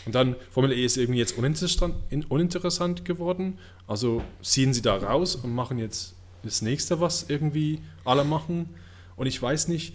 [0.06, 1.96] Und dann, Formel E ist irgendwie jetzt uninteressant,
[2.28, 8.24] uninteressant geworden, also ziehen sie da raus und machen jetzt das nächste, was irgendwie alle
[8.24, 8.70] machen.
[9.16, 9.94] Und ich weiß nicht,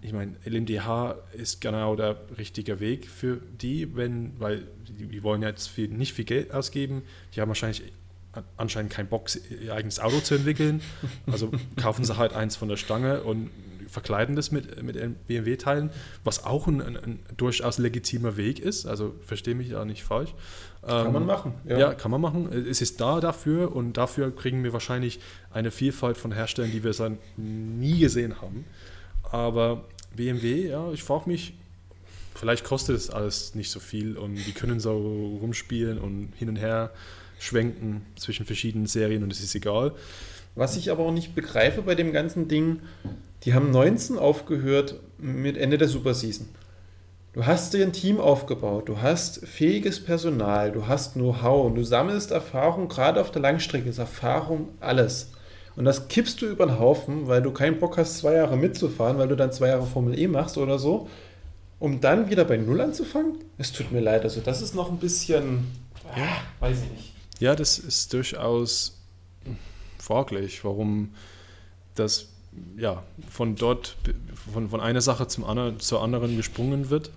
[0.00, 5.42] ich meine, LMDH ist genau der richtige Weg für die, wenn, weil die, die wollen
[5.42, 7.02] jetzt viel, nicht viel Geld ausgeben.
[7.34, 7.82] Die haben wahrscheinlich
[8.56, 9.28] anscheinend keinen Bock,
[9.62, 10.80] ihr eigenes Auto zu entwickeln.
[11.30, 13.50] Also kaufen sie halt eins von der Stange und
[13.88, 15.90] verkleiden das mit, mit BMW-Teilen,
[16.24, 18.86] was auch ein, ein, ein, durchaus legitimer Weg ist.
[18.86, 20.34] Also verstehe mich da nicht falsch.
[20.82, 21.54] Kann ähm, man machen.
[21.66, 21.78] Ja.
[21.78, 21.94] ja.
[21.94, 22.52] kann man machen.
[22.52, 25.20] Es ist da dafür und dafür kriegen wir wahrscheinlich
[25.50, 28.64] eine Vielfalt von Herstellern, die wir dann nie gesehen haben.
[29.30, 31.54] Aber BMW, ja, ich frage mich,
[32.34, 36.56] vielleicht kostet es alles nicht so viel und die können so rumspielen und hin und
[36.56, 36.92] her
[37.38, 39.92] schwenken zwischen verschiedenen Serien und es ist egal.
[40.54, 42.80] Was ich aber auch nicht begreife bei dem ganzen Ding,
[43.44, 46.48] die haben 19 aufgehört mit Ende der Superseason.
[47.32, 51.84] Du hast dir ein Team aufgebaut, du hast fähiges Personal, du hast Know-how und du
[51.84, 55.30] sammelst Erfahrung, gerade auf der Langstrecke ist Erfahrung alles.
[55.76, 59.18] Und das kippst du über den Haufen, weil du keinen Bock hast, zwei Jahre mitzufahren,
[59.18, 61.08] weil du dann zwei Jahre Formel E machst oder so.
[61.78, 63.34] um dann wieder bei Null anzufangen?
[63.56, 65.68] Es tut mir leid, also das ist noch ein bisschen,
[66.16, 66.26] ja,
[66.58, 67.17] weiß ich nicht.
[67.40, 68.98] Ja, das ist durchaus
[69.98, 71.14] fraglich, warum
[71.94, 72.28] das
[72.76, 73.96] ja, von dort,
[74.52, 77.10] von, von einer Sache zum anderen, zur anderen gesprungen wird.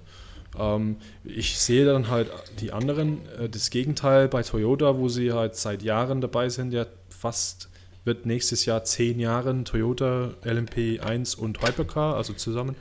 [0.57, 5.55] Ähm, ich sehe dann halt die anderen, äh, das Gegenteil bei Toyota, wo sie halt
[5.55, 7.69] seit Jahren dabei sind, ja fast
[8.03, 12.75] wird nächstes Jahr zehn Jahre Toyota LMP1 und Hypercar, also zusammen.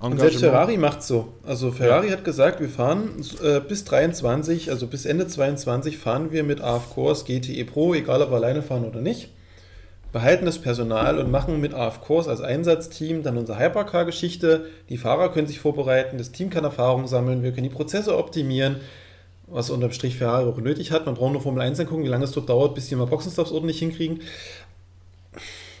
[0.00, 1.34] Und selbst Ferrari macht so.
[1.46, 2.12] Also Ferrari ja.
[2.14, 6.94] hat gesagt, wir fahren äh, bis 23, also bis Ende 22 fahren wir mit AF
[6.94, 9.28] Course GTE Pro, egal ob wir alleine fahren oder nicht
[10.12, 14.66] behalten das Personal und machen mit AF-Kurs als Einsatzteam dann unsere Hypercar-Geschichte.
[14.88, 18.76] Die Fahrer können sich vorbereiten, das Team kann Erfahrung sammeln, wir können die Prozesse optimieren,
[19.46, 21.06] was unterm Strich Ferrari auch nötig hat.
[21.06, 23.52] Man braucht nur Formel 1 angucken, wie lange es dort dauert, bis die mal Boxenstops
[23.52, 24.20] ordentlich hinkriegen.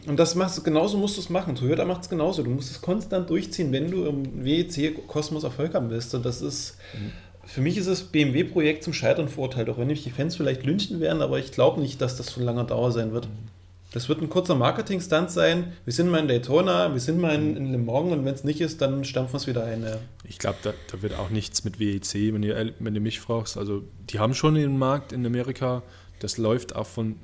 [0.06, 1.54] Und das machst du, genauso musst du es machen.
[1.54, 2.42] Toyota macht es genauso.
[2.42, 6.14] Du musst es konstant durchziehen, wenn du im WEC-Kosmos Erfolg haben willst.
[6.14, 7.12] Und das ist, mhm.
[7.44, 11.00] für mich ist das BMW-Projekt zum Scheitern verurteilt, auch wenn mich die Fans vielleicht lynchen
[11.00, 13.26] werden, aber ich glaube nicht, dass das von langer Dauer sein wird.
[13.26, 13.50] Mhm.
[13.92, 15.72] Das wird ein kurzer Marketing-Stunt sein.
[15.84, 18.44] Wir sind mal in Daytona, wir sind mal in, in Le Mans und wenn es
[18.44, 19.82] nicht ist, dann stampfen wir es wieder ein.
[19.82, 19.96] Ja.
[20.22, 23.58] Ich glaube, da, da, wird auch nichts mit WEC, wenn, ihr, wenn du mich fragst.
[23.58, 25.82] Also, die haben schon den Markt in Amerika.
[26.20, 27.16] Das läuft auch von,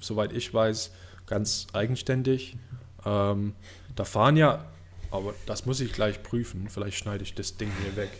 [0.00, 0.90] soweit ich weiß,
[1.26, 2.56] ganz eigenständig.
[3.04, 3.54] Ähm,
[3.94, 4.64] da fahren ja,
[5.10, 6.68] aber das muss ich gleich prüfen.
[6.68, 8.10] Vielleicht schneide ich das Ding hier weg.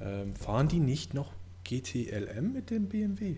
[0.00, 1.32] Ähm, fahren die nicht noch
[1.64, 3.36] GTLM mit dem BMW?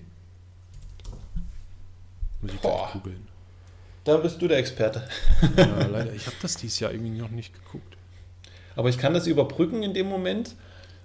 [2.40, 3.28] Muss ich gleich googeln.
[4.04, 5.08] Da bist du der Experte.
[5.56, 7.96] ja, leider, ich habe das dieses Jahr irgendwie noch nicht geguckt.
[8.76, 10.54] Aber ich kann das überbrücken in dem Moment,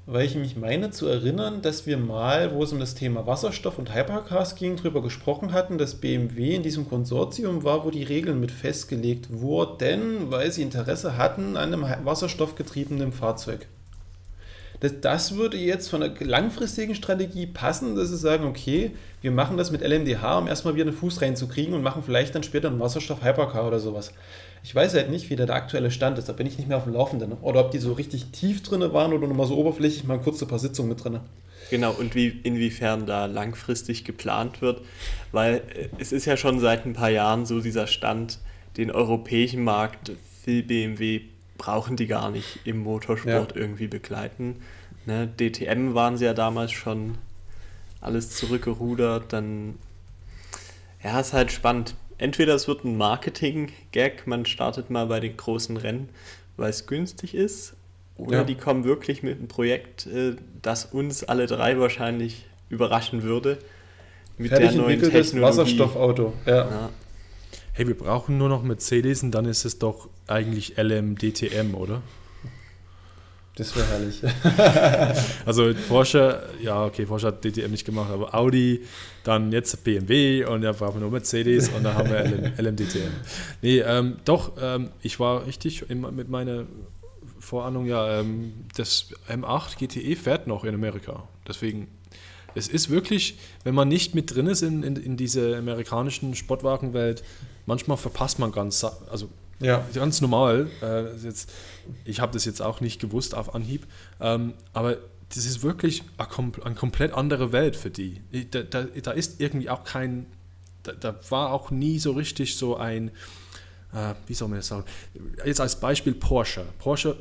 [0.05, 3.77] weil ich mich meine zu erinnern, dass wir mal, wo es um das Thema Wasserstoff
[3.77, 8.39] und Hypercars ging, darüber gesprochen hatten, dass BMW in diesem Konsortium war, wo die Regeln
[8.39, 13.67] mit festgelegt wurden, weil sie Interesse hatten an einem wasserstoffgetriebenen Fahrzeug.
[14.81, 18.91] Das, das würde jetzt von einer langfristigen Strategie passen, dass sie sagen, okay,
[19.21, 22.41] wir machen das mit LMDH, um erstmal wieder einen Fuß reinzukriegen und machen vielleicht dann
[22.41, 24.11] später einen Wasserstoff-Hypercar oder sowas.
[24.63, 26.77] Ich weiß halt nicht, wie der, der aktuelle Stand ist, da bin ich nicht mehr
[26.77, 27.33] auf dem Laufenden.
[27.41, 30.41] Oder ob die so richtig tief drin waren oder nur mal so oberflächlich mal kurz
[30.41, 31.19] ein paar Sitzungen mit drin.
[31.69, 34.81] Genau, und wie, inwiefern da langfristig geplant wird,
[35.31, 38.39] weil äh, es ist ja schon seit ein paar Jahren so dieser Stand,
[38.77, 40.11] den europäischen Markt
[40.45, 41.21] will BMW
[41.57, 43.61] brauchen die gar nicht im Motorsport ja.
[43.61, 44.57] irgendwie begleiten.
[45.05, 47.17] Ne, DTM waren sie ja damals schon
[48.01, 49.75] alles zurückgerudert, dann
[51.03, 51.95] ja, ist halt spannend.
[52.21, 56.09] Entweder es wird ein Marketing-Gag, man startet mal bei den großen Rennen,
[56.55, 57.73] weil es günstig ist,
[58.15, 58.43] oder ja.
[58.43, 63.57] die kommen wirklich mit einem Projekt, äh, das uns alle drei wahrscheinlich überraschen würde.
[64.37, 65.41] Mit Fertig der neuen Technologie.
[65.41, 66.33] Wasserstoffauto.
[66.45, 66.69] Ja.
[66.69, 66.89] ja
[67.73, 72.01] hey, wir brauchen nur noch Mercedes und dann ist es doch eigentlich LMDTM, oder?
[73.61, 74.19] Das wäre herrlich.
[75.45, 78.81] also Porsche, ja, okay, Porsche hat DTM nicht gemacht, aber Audi,
[79.23, 83.11] dann jetzt BMW und dann brauchen wir nur Mercedes und dann haben wir LM, LMDTM.
[83.61, 86.65] Nee, ähm, doch, ähm, ich war richtig in, mit meiner
[87.37, 91.27] Vorahnung, ja, ähm, das M8 GTE fährt noch in Amerika.
[91.47, 91.87] Deswegen
[92.55, 97.23] es ist wirklich, wenn man nicht mit drin ist in, in, in dieser amerikanischen Sportwagenwelt,
[97.67, 99.29] manchmal verpasst man ganz, also
[99.61, 99.85] ja.
[99.93, 100.69] ganz normal.
[100.81, 101.51] Äh, jetzt,
[102.05, 103.87] ich habe das jetzt auch nicht gewusst auf Anhieb,
[104.19, 104.97] ähm, aber
[105.29, 108.21] das ist wirklich eine, komplett andere Welt für die.
[108.51, 110.25] Da, da, da ist irgendwie auch kein,
[110.83, 113.09] da, da, war auch nie so richtig so ein,
[113.93, 114.85] äh, wie soll man das sagen?
[115.45, 116.65] Jetzt als Beispiel Porsche.
[116.79, 117.17] Porsche,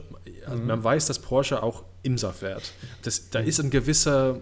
[0.48, 0.66] mhm.
[0.66, 2.72] man weiß, dass Porsche auch IMSA fährt.
[3.02, 4.40] Das, da ist ein gewisser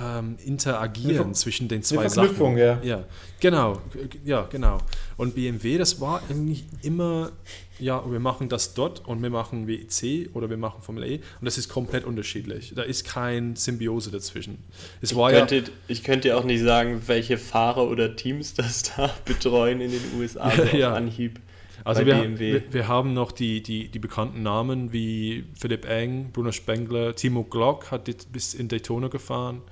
[0.00, 2.56] ähm, Interagieren zwischen den zwei Sachen.
[2.56, 2.80] Ja.
[2.82, 3.04] ja,
[3.40, 3.80] genau,
[4.24, 4.78] ja, genau.
[5.16, 7.32] Und BMW, das war irgendwie immer,
[7.78, 11.44] ja, wir machen das dort und wir machen WEC oder wir machen Formel E und
[11.44, 12.72] das ist komplett unterschiedlich.
[12.74, 14.58] Da ist kein Symbiose dazwischen.
[15.02, 18.94] Es war ich, könnte, ja, ich könnte auch nicht sagen, welche Fahrer oder Teams das
[18.96, 20.94] da betreuen in den USA ja, ja.
[20.94, 21.38] Anhieb.
[21.84, 26.52] Also wir, wir, wir, haben noch die, die, die bekannten Namen wie Philipp Eng, Bruno
[26.52, 29.62] Spengler, Timo Glock hat bis in Daytona gefahren.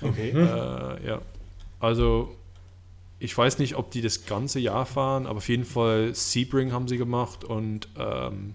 [0.00, 0.30] Okay.
[0.30, 1.20] Äh, ja.
[1.80, 2.34] Also
[3.18, 6.88] ich weiß nicht, ob die das ganze Jahr fahren, aber auf jeden Fall Sebring haben
[6.88, 8.54] sie gemacht und ähm,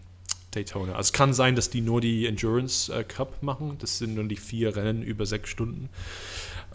[0.52, 0.94] Daytona.
[0.94, 3.78] Also es kann sein, dass die nur die Endurance äh, Cup machen.
[3.80, 5.90] Das sind dann die vier Rennen über sechs Stunden.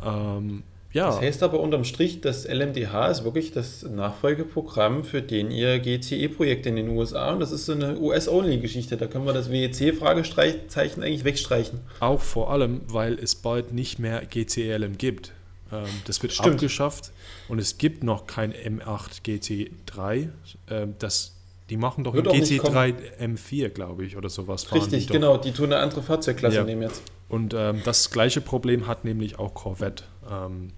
[0.04, 0.62] Ähm,
[0.92, 1.06] ja.
[1.06, 6.66] Das heißt aber unterm Strich, das LMDH ist wirklich das Nachfolgeprogramm für den ihr GCE-Projekt
[6.66, 8.96] in den USA und das ist so eine US-Only-Geschichte.
[8.96, 11.80] Da können wir das WEC-Fragezeichen eigentlich wegstreichen.
[12.00, 15.32] Auch vor allem, weil es bald nicht mehr GCLM gibt.
[15.70, 16.54] Ähm, das wird Stimmt.
[16.54, 17.12] abgeschafft
[17.48, 20.28] und es gibt noch kein M8 GT3.
[20.70, 21.34] Ähm, das
[21.68, 24.72] die machen doch Wird GT3 M4, glaube ich, oder sowas.
[24.72, 26.64] Richtig, die genau, die tun eine andere Fahrzeugklasse ja.
[26.64, 27.02] nehmen jetzt.
[27.28, 30.04] Und ähm, das gleiche Problem hat nämlich auch Corvette.
[30.30, 30.72] Ähm.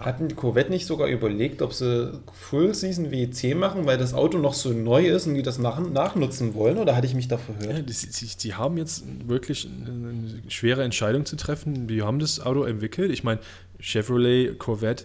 [0.00, 4.38] Hatten die Corvette nicht sogar überlegt, ob sie Full Season WEC machen, weil das Auto
[4.38, 6.78] noch so neu ist und die das nach, nachnutzen wollen?
[6.78, 7.78] Oder hatte ich mich da verhört?
[7.78, 11.86] Ja, die, die, die, haben jetzt wirklich eine schwere Entscheidung zu treffen.
[11.88, 13.10] Die haben das Auto entwickelt.
[13.10, 13.40] Ich meine,
[13.80, 15.04] Chevrolet, Corvette,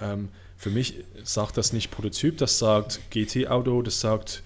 [0.00, 4.42] ähm, für mich sagt das nicht Prototyp, das sagt GT-Auto, das sagt.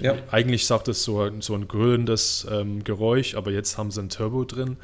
[0.00, 0.16] Ja.
[0.30, 4.44] Eigentlich sagt das so, so ein grölendes ähm, Geräusch, aber jetzt haben sie ein Turbo
[4.44, 4.78] drin.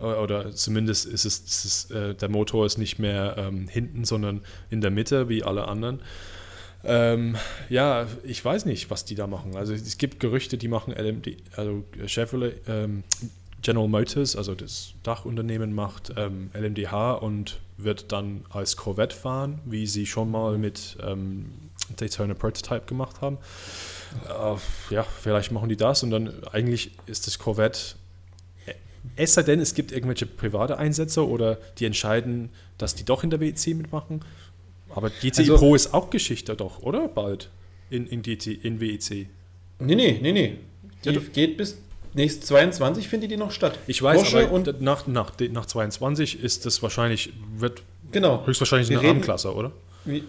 [0.00, 4.40] Oder zumindest ist es, ist es äh, der Motor ist nicht mehr ähm, hinten, sondern
[4.70, 6.00] in der Mitte wie alle anderen.
[6.82, 7.36] Ähm,
[7.68, 9.56] ja, ich weiß nicht, was die da machen.
[9.56, 13.04] Also es gibt Gerüchte, die machen LMD, also Chevrolet, ähm,
[13.62, 19.86] General Motors, also das Dachunternehmen, macht ähm, LMDH und wird dann als Corvette fahren, wie
[19.86, 21.46] sie schon mal mit ähm,
[21.96, 23.36] Daytona Prototype gemacht haben.
[24.28, 27.96] Äh, ja, vielleicht machen die das und dann eigentlich ist das Corvette
[29.16, 33.30] es sei denn, es gibt irgendwelche private Einsätze oder die entscheiden, dass die doch in
[33.30, 34.24] der WEC mitmachen.
[34.90, 37.08] Aber GTI also, Pro ist auch Geschichte doch, oder?
[37.08, 37.50] Bald
[37.90, 39.28] in, in, GT, in WEC.
[39.78, 40.56] Nee, nee, nee, nee.
[41.04, 41.78] Die geht bis
[42.14, 43.78] nächst 22 findet die noch statt.
[43.86, 47.82] Ich weiß, Porsche aber und nach, nach, nach 22 ist das wahrscheinlich, wird
[48.12, 48.46] genau.
[48.46, 49.72] höchstwahrscheinlich eine Armklasse, oder?
[50.04, 50.24] Wie,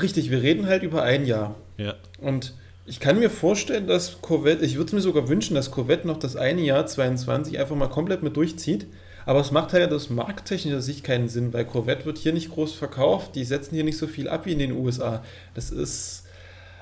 [0.00, 1.56] richtig, wir reden halt über ein Jahr.
[1.76, 1.94] Ja.
[2.18, 2.54] Und
[2.86, 6.18] ich kann mir vorstellen, dass Corvette, ich würde es mir sogar wünschen, dass Corvette noch
[6.18, 8.86] das eine Jahr 22 einfach mal komplett mit durchzieht.
[9.26, 12.74] Aber es macht halt aus markttechnischer Sicht keinen Sinn, weil Corvette wird hier nicht groß
[12.74, 13.34] verkauft.
[13.36, 15.24] Die setzen hier nicht so viel ab wie in den USA.
[15.54, 16.24] Das ist,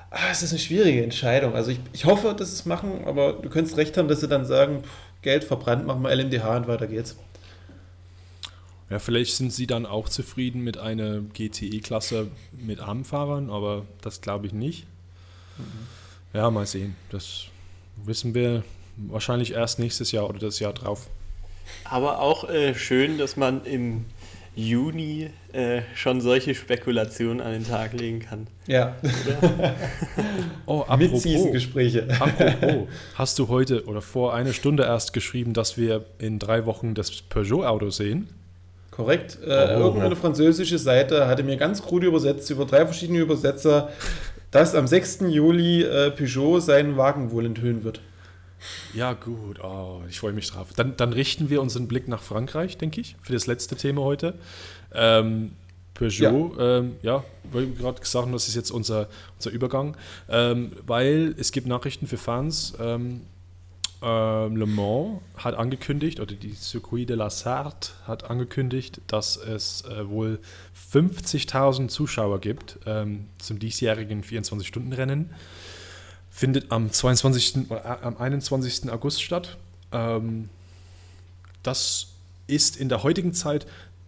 [0.09, 1.55] ah, es ist eine schwierige Entscheidung.
[1.55, 4.27] Also ich, ich hoffe, dass sie es machen, aber du könntest recht haben, dass sie
[4.27, 7.15] dann sagen, pff, Geld verbrannt, machen wir LMDH und weiter geht's.
[8.89, 14.47] Ja, vielleicht sind sie dann auch zufrieden mit einer GTE-Klasse mit Armfahrern, aber das glaube
[14.47, 14.85] ich nicht.
[15.57, 16.37] Mhm.
[16.37, 16.95] Ja, mal sehen.
[17.11, 17.45] Das
[18.03, 18.63] wissen wir
[18.97, 21.07] wahrscheinlich erst nächstes Jahr oder das Jahr drauf.
[21.85, 24.05] Aber auch äh, schön, dass man im
[24.55, 28.47] Juni äh, schon solche Spekulationen an den Tag legen kann.
[28.67, 28.95] Ja.
[30.65, 32.07] oh, apropos, Gespräche.
[32.19, 36.93] apropos, hast du heute oder vor einer Stunde erst geschrieben, dass wir in drei Wochen
[36.93, 38.29] das Peugeot-Auto sehen?
[38.91, 39.39] Korrekt.
[39.43, 43.89] Äh, oh, irgendeine französische Seite hatte mir ganz krude übersetzt über drei verschiedene Übersetzer
[44.53, 45.21] dass am 6.
[45.29, 47.99] Juli äh, Peugeot seinen Wagen wohl enthüllen wird.
[48.93, 49.59] Ja, gut.
[49.61, 50.69] Oh, ich freue mich drauf.
[50.75, 54.35] Dann, dann, richten wir unseren Blick nach Frankreich, denke ich, für das letzte Thema heute.
[54.93, 55.51] Ähm,
[55.95, 59.97] Peugeot, ja, ähm, ja weil gerade gesagt haben, das ist jetzt unser, unser Übergang,
[60.29, 62.73] ähm, weil es gibt Nachrichten für Fans.
[62.79, 63.21] Ähm,
[64.03, 69.83] ähm, Le Mans hat angekündigt, oder die Circuit de la Sarthe hat angekündigt, dass es
[69.85, 70.39] äh, wohl
[70.93, 75.31] 50.000 Zuschauer gibt ähm, zum diesjährigen 24-Stunden-Rennen.
[76.29, 78.91] Findet am, 22., äh, am 21.
[78.91, 79.57] August statt.
[79.91, 80.49] Ähm,
[81.63, 82.13] das
[82.45, 83.65] ist in der heutigen Zeit,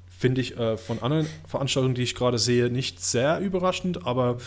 [0.09, 4.37] finde ich, äh, von anderen Veranstaltungen, die ich gerade sehe, nicht sehr überraschend, aber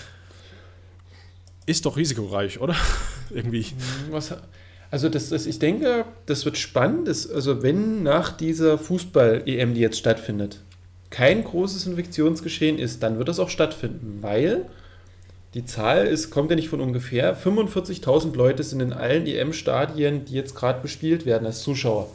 [1.66, 2.76] ist doch risikoreich, oder?
[3.30, 3.66] Irgendwie.
[4.10, 4.34] Was,
[4.90, 7.08] also das, das, ich denke, das wird spannend.
[7.08, 10.60] Das, also wenn nach dieser Fußball-EM, die jetzt stattfindet,
[11.10, 14.66] kein großes Infektionsgeschehen ist, dann wird das auch stattfinden, weil
[15.54, 17.36] die Zahl ist, kommt ja nicht von ungefähr.
[17.36, 22.08] 45.000 Leute sind in allen EM-Stadien, die jetzt gerade bespielt werden, als Zuschauer.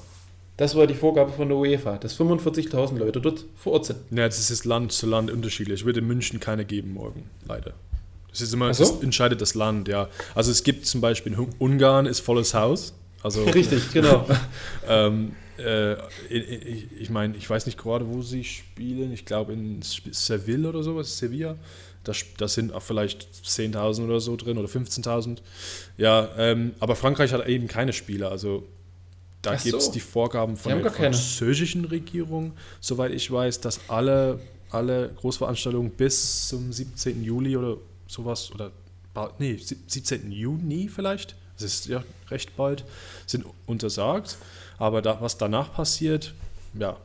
[0.56, 4.00] Das war die Vorgabe von der UEFA, dass 45.000 Leute dort vor Ort sind.
[4.12, 5.80] Ja, das ist Land zu Land unterschiedlich.
[5.80, 7.74] Ich würde in München keine geben morgen, leider.
[8.30, 8.84] Das ist immer, so?
[8.84, 10.10] das entscheidet das Land, ja.
[10.36, 12.94] Also es gibt zum Beispiel in Ungarn ist volles Haus.
[13.24, 14.28] Also, Richtig, genau.
[14.88, 15.94] ähm, äh,
[16.30, 19.14] ich, ich meine, ich weiß nicht gerade, wo sie spielen.
[19.14, 21.56] Ich glaube in Seville oder sowas, Sevilla.
[22.04, 25.38] Da, da sind auch vielleicht 10.000 oder so drin oder 15.000.
[25.98, 28.30] Ja, ähm, aber Frankreich hat eben keine Spieler.
[28.30, 28.68] Also
[29.42, 35.10] da gibt es die Vorgaben von der französischen Regierung, soweit ich weiß, dass alle, alle
[35.16, 37.24] Großveranstaltungen bis zum 17.
[37.24, 38.72] Juli oder sowas, oder
[39.40, 40.32] nee, 17.
[40.32, 42.84] Juni vielleicht, das ist ja recht bald,
[43.26, 44.38] sind untersagt.
[44.78, 46.34] Aber da, was danach passiert,
[46.74, 46.98] ja,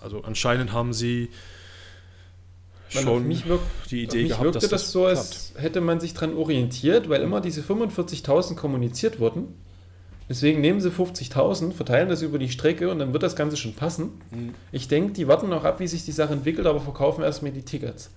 [0.00, 1.30] also anscheinend haben sie
[2.88, 6.36] schon wirkt, die Idee gehabt, wirkte dass das, das so, als hätte man sich daran
[6.36, 9.54] orientiert, weil immer diese 45.000 kommuniziert wurden.
[10.28, 13.74] Deswegen nehmen sie 50.000, verteilen das über die Strecke und dann wird das Ganze schon
[13.74, 14.20] passen.
[14.30, 14.54] Mhm.
[14.72, 17.62] Ich denke, die warten noch ab, wie sich die Sache entwickelt, aber verkaufen erstmal die
[17.62, 18.10] Tickets.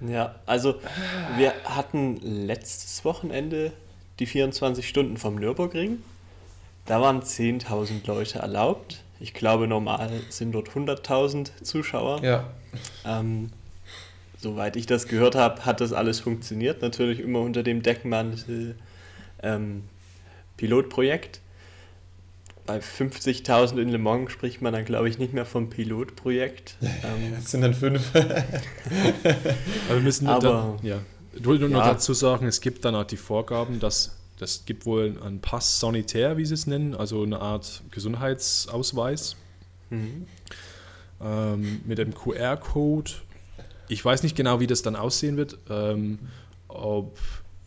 [0.00, 0.76] Ja, also
[1.36, 3.72] wir hatten letztes Wochenende
[4.20, 5.98] die 24 Stunden vom Nürburgring.
[6.86, 9.02] Da waren 10.000 Leute erlaubt.
[9.18, 12.22] Ich glaube, normal sind dort 100.000 Zuschauer.
[12.22, 12.48] Ja.
[13.04, 13.50] Ähm,
[14.38, 16.82] soweit ich das gehört habe, hat das alles funktioniert.
[16.82, 18.76] Natürlich immer unter dem Deckmantel
[19.42, 19.84] ähm,
[20.56, 21.40] Pilotprojekt.
[22.66, 26.76] Bei 50.000 in Le Mans spricht man dann, glaube ich, nicht mehr vom Pilotprojekt.
[26.82, 28.10] Ähm, das sind dann fünf.
[28.14, 28.24] Aber
[29.88, 30.98] wir müssen Aber, dann, ja.
[31.32, 31.92] Ich wollte nur ja.
[31.92, 36.38] dazu sagen, es gibt dann auch die Vorgaben, dass das gibt wohl einen Pass sanitär,
[36.38, 39.36] wie sie es nennen, also eine Art Gesundheitsausweis
[39.90, 40.26] mhm.
[41.20, 43.10] ähm, mit dem QR-Code.
[43.88, 46.20] Ich weiß nicht genau, wie das dann aussehen wird, ähm,
[46.68, 47.18] ob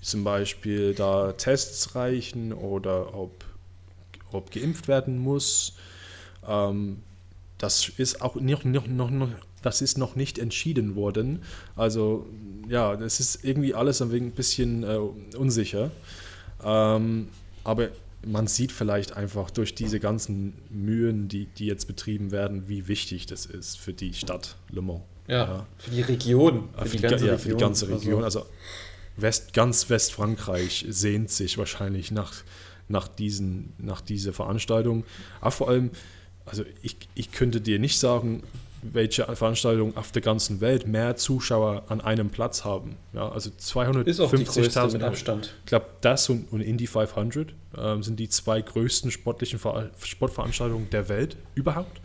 [0.01, 3.45] zum Beispiel da Tests reichen oder ob,
[4.32, 5.74] ob geimpft werden muss.
[6.47, 7.03] Ähm,
[7.59, 9.30] das ist auch noch, noch, noch, noch,
[9.61, 11.43] das ist noch nicht entschieden worden.
[11.76, 12.26] Also
[12.68, 14.97] ja, das ist irgendwie alles ein bisschen äh,
[15.38, 15.91] unsicher.
[16.64, 17.30] Ähm,
[17.64, 17.89] aber
[18.26, 23.26] man sieht vielleicht einfach durch diese ganzen Mühen, die, die jetzt betrieben werden, wie wichtig
[23.26, 25.01] das ist für die Stadt Le Mans.
[25.28, 25.68] Ja, ja.
[25.78, 26.70] für die Region.
[26.78, 27.39] Für, für die, ganze ja, Region.
[27.39, 28.24] Für die ganze Region.
[28.24, 28.45] Also,
[29.16, 32.34] West, ganz Westfrankreich sehnt sich wahrscheinlich nach,
[32.88, 35.05] nach, diesen, nach dieser Veranstaltung.
[35.39, 35.91] Aber vor allem,
[36.45, 38.43] also ich, ich könnte dir nicht sagen,
[38.91, 42.97] welche Veranstaltungen auf der ganzen Welt mehr Zuschauer an einem Platz haben.
[43.13, 45.55] Ja, also 250.000 mit Abstand.
[45.59, 50.89] Ich glaube, das und, und Indy 500 ähm, sind die zwei größten sportlichen Ver Sportveranstaltungen
[50.89, 52.01] der Welt überhaupt.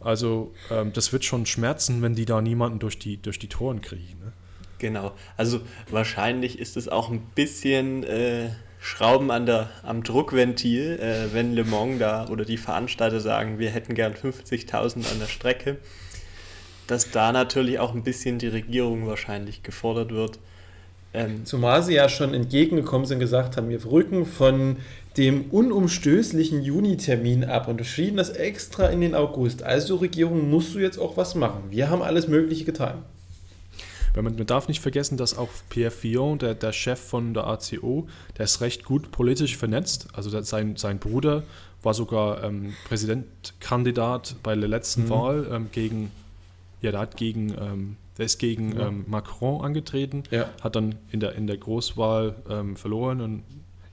[0.00, 3.80] Also ähm, das wird schon schmerzen, wenn die da niemanden durch die, durch die Toren
[3.80, 4.18] kriegen.
[4.20, 4.32] Ne?
[4.78, 5.12] Genau.
[5.36, 8.50] Also wahrscheinlich ist es auch ein bisschen äh,
[8.80, 13.70] Schrauben an der, am Druckventil, äh, wenn Le Mans da oder die Veranstalter sagen, wir
[13.70, 15.76] hätten gern 50.000 an der Strecke,
[16.86, 20.38] dass da natürlich auch ein bisschen die Regierung wahrscheinlich gefordert wird.
[21.12, 24.76] Ähm, Zumal sie ja schon entgegengekommen sind und gesagt haben, wir rücken von
[25.16, 29.62] dem unumstößlichen Juni-Termin ab und schieben das extra in den August.
[29.62, 31.64] Also Regierung, musst du jetzt auch was machen.
[31.70, 33.02] Wir haben alles Mögliche getan.
[34.22, 38.08] Man, man darf nicht vergessen, dass auch Pierre Fillon, der, der Chef von der ACO,
[38.36, 40.08] der ist recht gut politisch vernetzt.
[40.12, 41.44] Also sein, sein Bruder
[41.82, 45.10] war sogar ähm, Präsidentkandidat bei der letzten mhm.
[45.10, 46.10] Wahl ähm, gegen,
[46.80, 48.88] ja, der hat gegen, ähm, der ist gegen ja.
[48.88, 50.48] Ähm, Macron angetreten, ja.
[50.60, 53.42] hat dann in der, in der Großwahl ähm, verloren und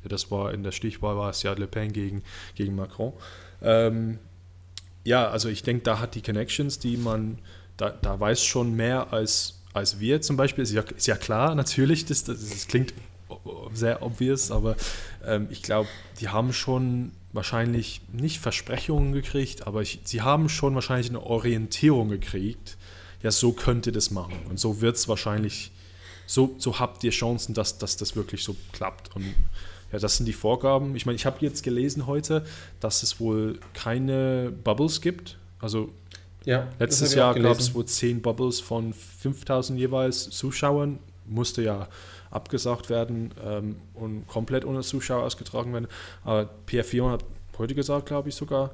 [0.03, 2.23] ja, das war in der Stichwahl war es ja Le Pen gegen,
[2.55, 3.13] gegen Macron.
[3.61, 4.19] Ähm,
[5.03, 7.37] ja, also ich denke, da hat die Connections, die man,
[7.77, 10.63] da, da weiß schon mehr als als wir zum Beispiel.
[10.63, 12.93] Ist ja, ist ja klar, natürlich, das, das, das klingt
[13.73, 14.75] sehr obvious, aber
[15.25, 20.75] ähm, ich glaube, die haben schon wahrscheinlich nicht Versprechungen gekriegt, aber ich, sie haben schon
[20.75, 22.77] wahrscheinlich eine Orientierung gekriegt.
[23.21, 24.35] Ja, so könnt ihr das machen.
[24.49, 25.71] Und so wird es wahrscheinlich,
[26.27, 29.15] so, so habt ihr Chancen, dass, dass das wirklich so klappt.
[29.15, 29.25] Und
[29.91, 30.95] ja, das sind die Vorgaben.
[30.95, 32.45] Ich meine, ich habe jetzt gelesen heute,
[32.79, 35.37] dass es wohl keine Bubbles gibt.
[35.59, 35.91] Also
[36.45, 40.99] ja, Letztes Jahr gab es wohl 10 Bubbles von 5000 jeweils Zuschauern.
[41.27, 41.87] Musste ja
[42.29, 45.87] abgesagt werden ähm, und komplett ohne Zuschauer ausgetragen werden.
[46.23, 47.25] Aber Pierre Fion hat
[47.57, 48.71] heute gesagt, glaube ich sogar,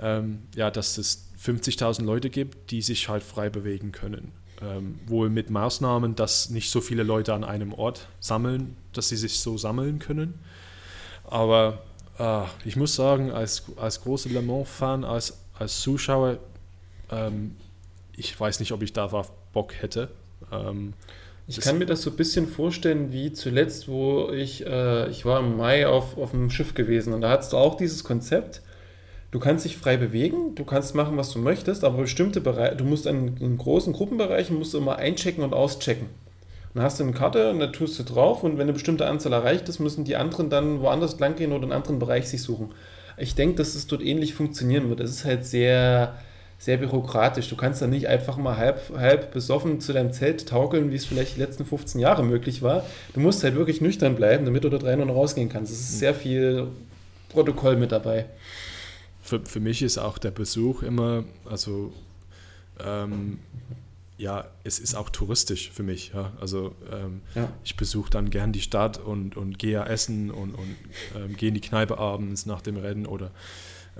[0.00, 4.32] ähm, ja, dass es 50.000 Leute gibt, die sich halt frei bewegen können.
[4.60, 9.16] Ähm, wohl mit Maßnahmen, dass nicht so viele Leute an einem Ort sammeln, dass sie
[9.16, 10.38] sich so sammeln können.
[11.24, 11.82] Aber
[12.18, 16.38] äh, ich muss sagen, als, als großer Le Mans-Fan, als, als Zuschauer,
[17.12, 17.56] ähm,
[18.16, 19.06] ich weiß nicht, ob ich da
[19.52, 20.08] Bock hätte.
[20.50, 20.94] Ähm,
[21.46, 25.40] ich kann mir das so ein bisschen vorstellen wie zuletzt, wo ich, äh, ich war
[25.40, 28.62] im Mai auf, auf einem Schiff gewesen und da hattest du auch dieses Konzept,
[29.32, 32.84] du kannst dich frei bewegen, du kannst machen, was du möchtest, aber bestimmte Bereiche, du
[32.84, 36.06] musst in, in großen Gruppenbereichen musst du immer einchecken und auschecken.
[36.06, 39.06] Und dann hast du eine Karte und da tust du drauf und wenn eine bestimmte
[39.06, 42.40] Anzahl erreicht ist, müssen die anderen dann woanders lang gehen oder einen anderen Bereich sich
[42.40, 42.72] suchen.
[43.18, 45.00] Ich denke, dass es dort ähnlich funktionieren wird.
[45.00, 46.16] Es ist halt sehr
[46.62, 47.48] sehr bürokratisch.
[47.48, 51.04] Du kannst da nicht einfach mal halb, halb besoffen zu deinem Zelt taukeln, wie es
[51.04, 52.86] vielleicht die letzten 15 Jahre möglich war.
[53.14, 55.72] Du musst halt wirklich nüchtern bleiben, damit du dort rein und rausgehen kannst.
[55.72, 56.68] Es ist sehr viel
[57.30, 58.26] Protokoll mit dabei.
[59.22, 61.92] Für, für mich ist auch der Besuch immer, also
[62.78, 63.40] ähm,
[64.16, 66.12] ja, es ist auch touristisch für mich.
[66.14, 66.32] Ja.
[66.40, 67.48] Also ähm, ja.
[67.64, 70.76] ich besuche dann gern die Stadt und, und gehe ja essen und, und
[71.16, 73.32] ähm, gehe in die Kneipe abends nach dem Rennen oder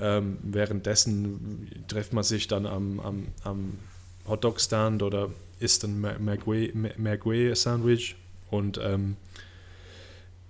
[0.00, 3.78] ähm, währenddessen trifft man sich dann am, am, am
[4.26, 5.30] Hotdog-Stand oder
[5.60, 8.16] isst ein Merguez-Sandwich.
[8.50, 9.16] Und ähm,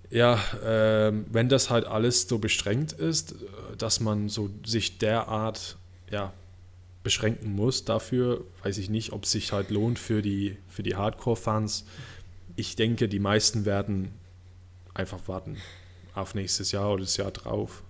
[0.09, 3.35] ja, äh, wenn das halt alles so beschränkt ist,
[3.77, 5.77] dass man so sich derart
[6.11, 6.33] ja,
[7.03, 10.95] beschränken muss, dafür weiß ich nicht, ob es sich halt lohnt für die, für die
[10.95, 11.85] Hardcore-Fans.
[12.55, 14.11] Ich denke, die meisten werden
[14.93, 15.57] einfach warten
[16.13, 17.83] auf nächstes Jahr oder das Jahr drauf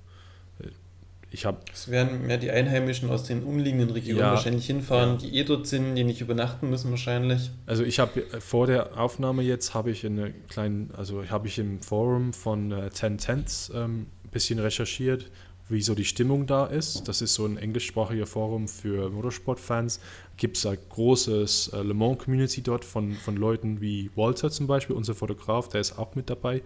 [1.34, 1.58] ich habe.
[1.74, 5.68] Es werden mehr die Einheimischen aus den umliegenden Regionen ja, wahrscheinlich hinfahren, die eh dort
[5.68, 7.52] sind, die nicht übernachten müssen wahrscheinlich.
[7.66, 11.48] Also ich habe äh, vor der Aufnahme jetzt habe ich in eine kleinen, also habe
[11.48, 15.32] ich im Forum von äh, Ten Tents ähm, ein bisschen recherchiert,
[15.70, 17.08] wie so die Stimmung da ist.
[17.08, 20.00] Das ist so ein englischsprachiger Forum für Motorsportfans.
[20.38, 24.68] Gibt es ein großes äh, Le Mans Community dort von, von Leuten wie Walter zum
[24.68, 26.62] Beispiel, unser Fotograf, der ist auch mit dabei.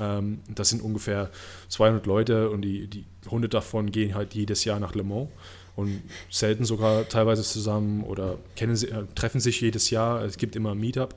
[0.00, 1.30] Ähm, das sind ungefähr
[1.68, 5.28] 200 Leute und die, die 100 davon gehen halt jedes Jahr nach Le Mans
[5.76, 10.24] und selten sogar teilweise zusammen oder kennen äh, treffen sich jedes Jahr.
[10.24, 11.14] Es gibt immer ein Meetup.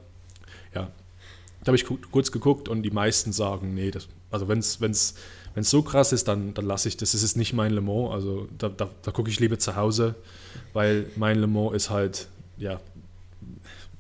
[0.75, 0.91] Ja,
[1.63, 5.15] da habe ich kurz geguckt und die meisten sagen, nee, das, also wenn es
[5.61, 7.11] so krass ist, dann, dann lasse ich das.
[7.13, 8.11] Das ist nicht mein Le Mans.
[8.11, 10.15] Also da, da, da gucke ich lieber zu Hause,
[10.73, 12.27] weil mein Le Mans ist halt,
[12.57, 12.79] ja,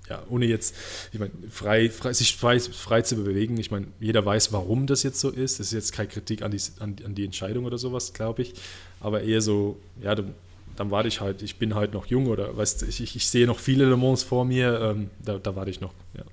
[0.09, 0.75] ja, ohne jetzt,
[1.13, 3.57] ich meine, frei, frei, sich frei, frei zu bewegen.
[3.57, 5.59] Ich meine, jeder weiß, warum das jetzt so ist.
[5.59, 8.53] Das ist jetzt keine Kritik an die, an, an die Entscheidung oder sowas, glaube ich.
[8.99, 10.33] Aber eher so, ja, dann,
[10.75, 11.43] dann warte ich halt.
[11.43, 14.23] Ich bin halt noch jung oder weißt ich, ich, ich sehe noch viele Le Mans
[14.23, 14.79] vor mir.
[14.81, 16.23] Ähm, da, da warte ich noch, ja.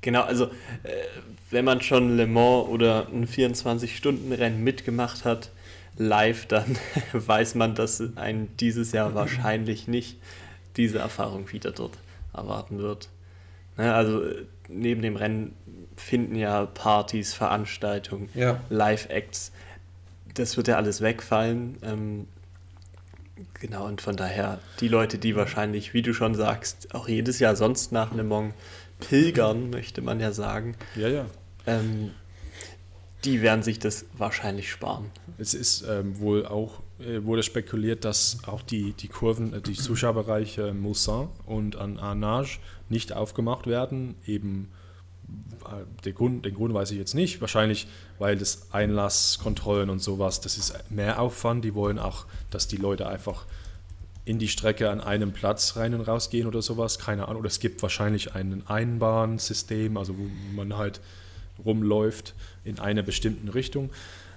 [0.00, 0.44] Genau, also
[0.84, 0.92] äh,
[1.50, 5.50] wenn man schon Le Mans oder ein 24-Stunden-Rennen mitgemacht hat,
[5.96, 6.78] live, dann
[7.12, 10.16] weiß man, dass ein dieses Jahr wahrscheinlich nicht
[10.76, 11.98] diese Erfahrung wieder dort
[12.32, 13.08] erwarten wird.
[13.76, 15.54] Ne, also äh, neben dem Rennen
[15.96, 18.60] finden ja Partys, Veranstaltungen, ja.
[18.68, 19.52] Live-Acts.
[20.34, 21.78] Das wird ja alles wegfallen.
[21.82, 22.26] Ähm,
[23.54, 27.56] genau, und von daher, die Leute, die wahrscheinlich, wie du schon sagst, auch jedes Jahr
[27.56, 28.54] sonst nach Le Mans
[29.00, 30.76] pilgern, möchte man ja sagen.
[30.96, 31.26] Ja, ja.
[31.66, 32.12] Ähm,
[33.24, 35.10] die werden sich das wahrscheinlich sparen.
[35.38, 40.74] Es ist ähm, wohl auch wurde spekuliert, dass auch die, die Kurven, äh, die Zuschauerbereiche
[40.74, 44.16] Moussin und an Arnage nicht aufgemacht werden.
[44.26, 44.70] Eben
[45.64, 47.40] äh, den Grund, den Grund weiß ich jetzt nicht.
[47.40, 47.86] Wahrscheinlich,
[48.18, 51.64] weil das Einlasskontrollen und sowas, das ist mehr Aufwand.
[51.64, 53.46] Die wollen auch, dass die Leute einfach
[54.24, 56.98] in die Strecke an einem Platz rein und raus gehen oder sowas.
[56.98, 57.40] Keine Ahnung.
[57.40, 61.00] Oder es gibt wahrscheinlich ein Einbahnsystem, also wo man halt
[61.64, 62.34] rumläuft
[62.64, 63.90] in einer bestimmten Richtung.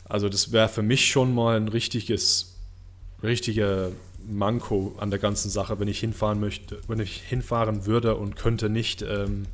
[0.06, 2.51] Also das wäre für mich schon mal ein richtiges
[3.24, 3.92] richtige
[4.28, 8.70] Manko an der ganzen Sache, wenn ich hinfahren möchte, wenn ich hinfahren würde und könnte
[8.70, 9.46] nicht ähm,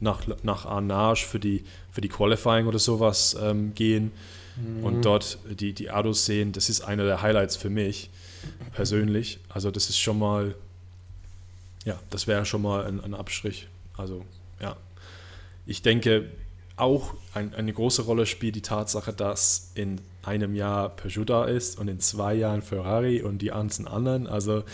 [0.00, 4.12] nach, nach Arnage für die, für die Qualifying oder sowas ähm, gehen
[4.56, 4.84] mhm.
[4.84, 8.10] und dort die, die Autos sehen, das ist einer der Highlights für mich
[8.72, 9.40] persönlich.
[9.48, 10.54] Also das ist schon mal,
[11.84, 13.68] ja, das wäre schon mal ein, ein Abstrich.
[13.96, 14.24] Also
[14.60, 14.76] ja,
[15.66, 16.30] ich denke,
[16.76, 21.78] auch ein, eine große Rolle spielt die Tatsache, dass in einem Jahr Peugeot da ist
[21.78, 24.26] und in zwei Jahren Ferrari und die ganzen anderen.
[24.26, 24.64] Also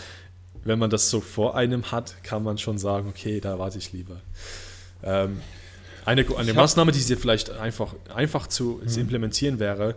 [0.64, 3.92] wenn man das so vor einem hat, kann man schon sagen, okay, da warte ich
[3.92, 4.20] lieber.
[5.03, 5.40] Ähm,
[6.05, 8.88] eine, eine Maßnahme, die sie vielleicht einfach, einfach zu, mhm.
[8.88, 9.94] zu implementieren wäre,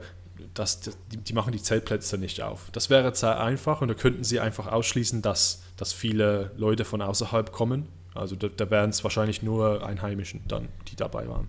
[0.53, 2.69] dass die, die, machen die Zeltplätze nicht auf.
[2.71, 7.01] Das wäre sehr einfach und da könnten sie einfach ausschließen, dass, dass viele Leute von
[7.01, 7.87] außerhalb kommen.
[8.13, 11.47] Also da, da wären es wahrscheinlich nur Einheimischen dann, die dabei waren.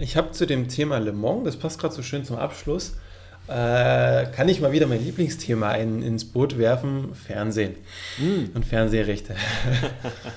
[0.00, 2.94] Ich habe zu dem Thema Le Mans, das passt gerade so schön zum Abschluss,
[3.48, 7.74] äh, kann ich mal wieder mein Lieblingsthema in, ins Boot werfen: Fernsehen
[8.16, 8.54] mm.
[8.56, 9.36] und Fernsehrechte.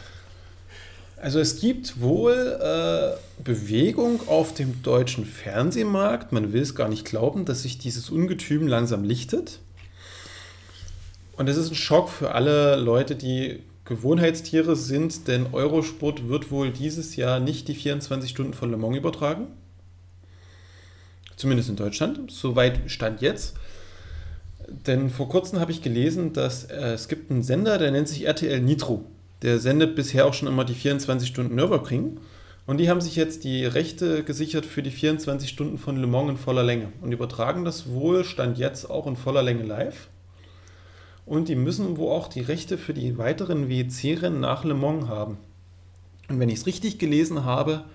[1.22, 6.34] also, es gibt wohl äh, Bewegung auf dem deutschen Fernsehmarkt.
[6.34, 9.60] Man will es gar nicht glauben, dass sich dieses Ungetüm langsam lichtet.
[11.38, 16.72] Und es ist ein Schock für alle Leute, die Gewohnheitstiere sind, denn Eurosport wird wohl
[16.72, 19.48] dieses Jahr nicht die 24 Stunden von Le Mans übertragen.
[21.36, 22.32] Zumindest in Deutschland.
[22.32, 23.56] Soweit stand jetzt.
[24.88, 28.26] Denn vor kurzem habe ich gelesen, dass äh, es gibt einen Sender, der nennt sich
[28.26, 29.06] RTL Nitro.
[29.42, 32.20] Der sendet bisher auch schon immer die 24 Stunden Nürburgring.
[32.66, 36.30] Und die haben sich jetzt die Rechte gesichert für die 24 Stunden von Le Mans
[36.30, 40.08] in voller Länge und übertragen das wohl, stand jetzt auch in voller Länge live.
[41.26, 45.38] Und die müssen wohl auch die Rechte für die weiteren WEC-Rennen nach Le Mans haben.
[46.30, 47.86] Und wenn ich es richtig gelesen habe,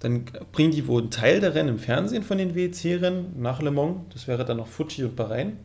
[0.00, 3.70] dann bringen die wohl einen Teil der Rennen im Fernsehen von den WEC-Rennen nach Le
[3.70, 4.00] Mans.
[4.12, 5.58] Das wäre dann noch Fuji und Bahrain.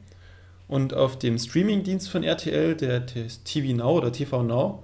[0.67, 4.83] Und auf dem Streamingdienst von RTL, der, der TV Now oder TV Now,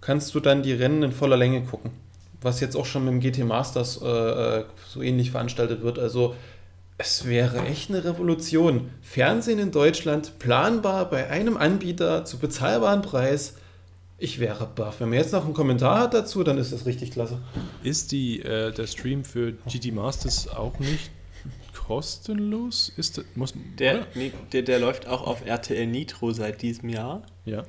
[0.00, 1.90] kannst du dann die Rennen in voller Länge gucken.
[2.40, 5.98] Was jetzt auch schon mit dem GT Masters äh, äh, so ähnlich veranstaltet wird.
[5.98, 6.36] Also
[6.98, 8.90] es wäre echt eine Revolution.
[9.02, 13.56] Fernsehen in Deutschland planbar bei einem Anbieter zu bezahlbaren Preis.
[14.18, 15.00] Ich wäre baff.
[15.00, 17.38] Wenn man jetzt noch einen Kommentar hat dazu, dann ist das richtig klasse.
[17.82, 21.10] Ist die, äh, der Stream für GT Masters auch nicht
[21.74, 22.90] kostenlos?
[22.96, 27.22] Ist das, muss, der, nee, der, der läuft auch auf RTL Nitro seit diesem Jahr.
[27.44, 27.64] Ja.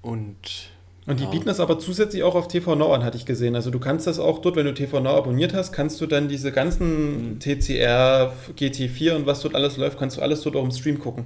[0.00, 0.70] Und
[1.04, 1.30] Und die ja.
[1.30, 3.56] bieten das aber zusätzlich auch auf TV Now an, hatte ich gesehen.
[3.56, 6.28] Also du kannst das auch dort, wenn du TV Now abonniert hast, kannst du dann
[6.28, 7.38] diese ganzen mhm.
[7.40, 11.24] TCR, GT4 und was dort alles läuft, kannst du alles dort auch im Stream gucken.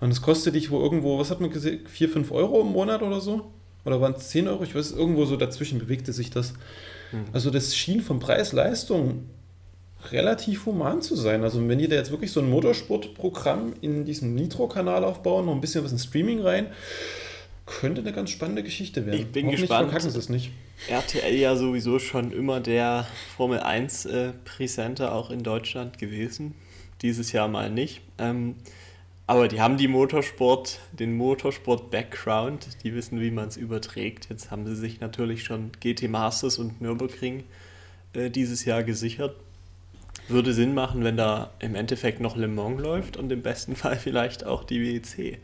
[0.00, 3.02] Und es kostet dich wo irgendwo, was hat man gesehen, 4, 5 Euro im Monat
[3.02, 3.52] oder so?
[3.84, 4.64] Oder waren es 10 Euro?
[4.64, 6.54] Ich weiß, irgendwo so dazwischen bewegte sich das.
[7.12, 7.26] Mhm.
[7.32, 9.26] Also das schien vom Preis-Leistung
[10.10, 11.44] relativ human zu sein.
[11.44, 15.60] Also wenn die da jetzt wirklich so ein Motorsportprogramm in diesem Nitro-Kanal aufbauen, noch ein
[15.60, 16.66] bisschen was in Streaming rein,
[17.66, 19.20] könnte eine ganz spannende Geschichte werden.
[19.20, 19.90] Ich bin gespannt.
[19.90, 20.52] Verkacken sie es nicht.
[20.88, 23.06] RTL ja sowieso schon immer der
[23.36, 26.54] Formel 1 äh, Präsenter auch in Deutschland gewesen.
[27.02, 28.02] Dieses Jahr mal nicht.
[28.18, 28.54] Ähm,
[29.26, 34.28] aber die haben die Motorsport, den Motorsport-Background, die wissen, wie man es überträgt.
[34.30, 37.42] Jetzt haben sie sich natürlich schon GT Masters und Nürburgring
[38.12, 39.34] äh, dieses Jahr gesichert.
[40.28, 43.96] Würde Sinn machen, wenn da im Endeffekt noch Le Mans läuft und im besten Fall
[43.96, 45.38] vielleicht auch die WEC.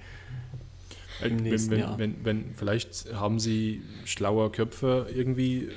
[1.24, 5.68] Im wenn, wenn, wenn, wenn, vielleicht haben sie schlaue Köpfe irgendwie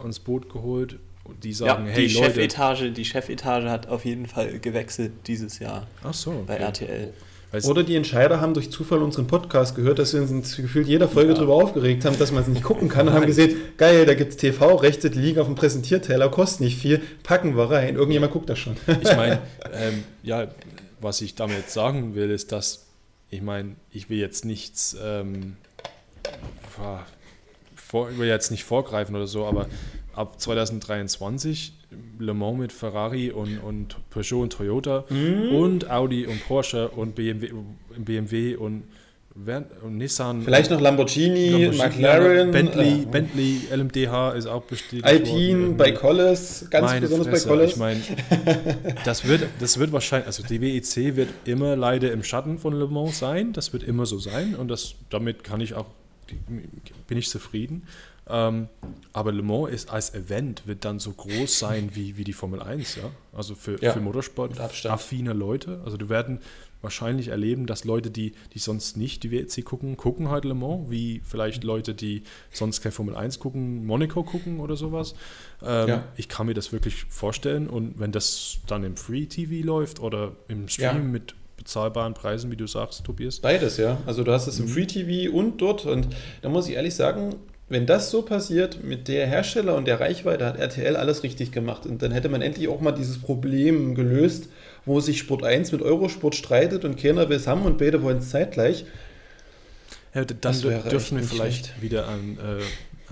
[0.00, 2.26] ans Boot geholt und die sagen, ja, hey die Leute.
[2.26, 7.12] Chefetage, die Chefetage hat auf jeden Fall gewechselt dieses Jahr Ach so, bei RTL.
[7.54, 11.08] Weißt Oder die Entscheider haben durch Zufall unseren Podcast gehört, dass wir uns gefühlt jeder
[11.08, 11.34] Folge ja.
[11.36, 14.32] darüber aufgeregt haben, dass man es nicht gucken kann und haben gesehen, geil, da gibt
[14.32, 17.94] es TV-Rechte, die liegen auf dem Präsentierteller, kosten nicht viel, packen wir rein.
[17.94, 18.76] Irgendjemand guckt das schon.
[19.00, 19.38] Ich meine,
[19.72, 20.48] ähm, ja,
[21.00, 22.83] was ich damit sagen will, ist, dass
[23.34, 25.56] ich meine, ich will jetzt nichts, ähm,
[26.68, 29.66] vor, ich will jetzt nicht vorgreifen oder so, aber
[30.14, 31.72] ab 2023
[32.18, 35.54] Le Mans mit Ferrari und, und Peugeot und Toyota mhm.
[35.54, 37.52] und Audi und Porsche und BMW,
[37.96, 38.84] BMW und
[39.36, 40.42] Nissan.
[40.42, 42.50] Vielleicht noch Lamborghini, Lamborghini McLaren.
[42.52, 45.04] Bentley, äh, Bentley, LMDH ist auch bestätigt.
[45.04, 47.70] Alpine, bei Collis, ganz Meine besonders Fresse, bei Collis.
[47.72, 48.00] Ich meine,
[49.04, 52.86] das wird, das wird wahrscheinlich, also die WEC wird immer leider im Schatten von Le
[52.86, 53.52] Mans sein.
[53.52, 55.86] Das wird immer so sein und das, damit kann ich auch,
[57.08, 57.88] bin ich zufrieden.
[58.26, 58.68] Ähm,
[59.12, 62.62] aber Le Mans ist als Event wird dann so groß sein wie, wie die Formel
[62.62, 63.10] 1, ja.
[63.32, 65.82] Also für, ja, für Motorsport affine Leute.
[65.84, 66.38] Also du werden
[66.84, 70.90] wahrscheinlich erleben, dass Leute, die, die sonst nicht die WEC gucken, gucken halt Le Mans,
[70.90, 75.14] wie vielleicht Leute, die sonst kein Formel 1 gucken, Monaco gucken oder sowas.
[75.62, 76.04] Ähm, ja.
[76.16, 80.32] Ich kann mir das wirklich vorstellen und wenn das dann im Free TV läuft oder
[80.46, 81.02] im Stream ja.
[81.02, 83.40] mit bezahlbaren Preisen, wie du sagst, Tobias.
[83.40, 83.98] Beides, ja.
[84.06, 84.70] Also du hast es im mhm.
[84.70, 86.08] Free TV und dort und
[86.42, 87.34] da muss ich ehrlich sagen,
[87.68, 91.86] wenn das so passiert mit der Hersteller und der Reichweite, hat RTL alles richtig gemacht.
[91.86, 94.48] Und dann hätte man endlich auch mal dieses Problem gelöst,
[94.86, 98.18] wo sich Sport 1 mit Eurosport streitet und keiner will es haben und beide wollen
[98.18, 98.84] es zeitgleich.
[100.14, 101.82] Ja, dann dürfen wir vielleicht schlecht.
[101.82, 102.62] wieder an, äh,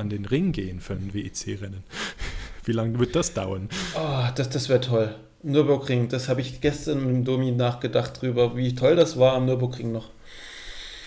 [0.01, 1.82] an den Ring gehen für ein WEC-Rennen.
[2.65, 3.69] Wie lange wird das dauern?
[3.97, 5.15] Oh, das, das wäre toll.
[5.43, 9.47] Nürburgring, das habe ich gestern mit dem Domi nachgedacht drüber, wie toll das war am
[9.47, 10.11] Nürburgring noch.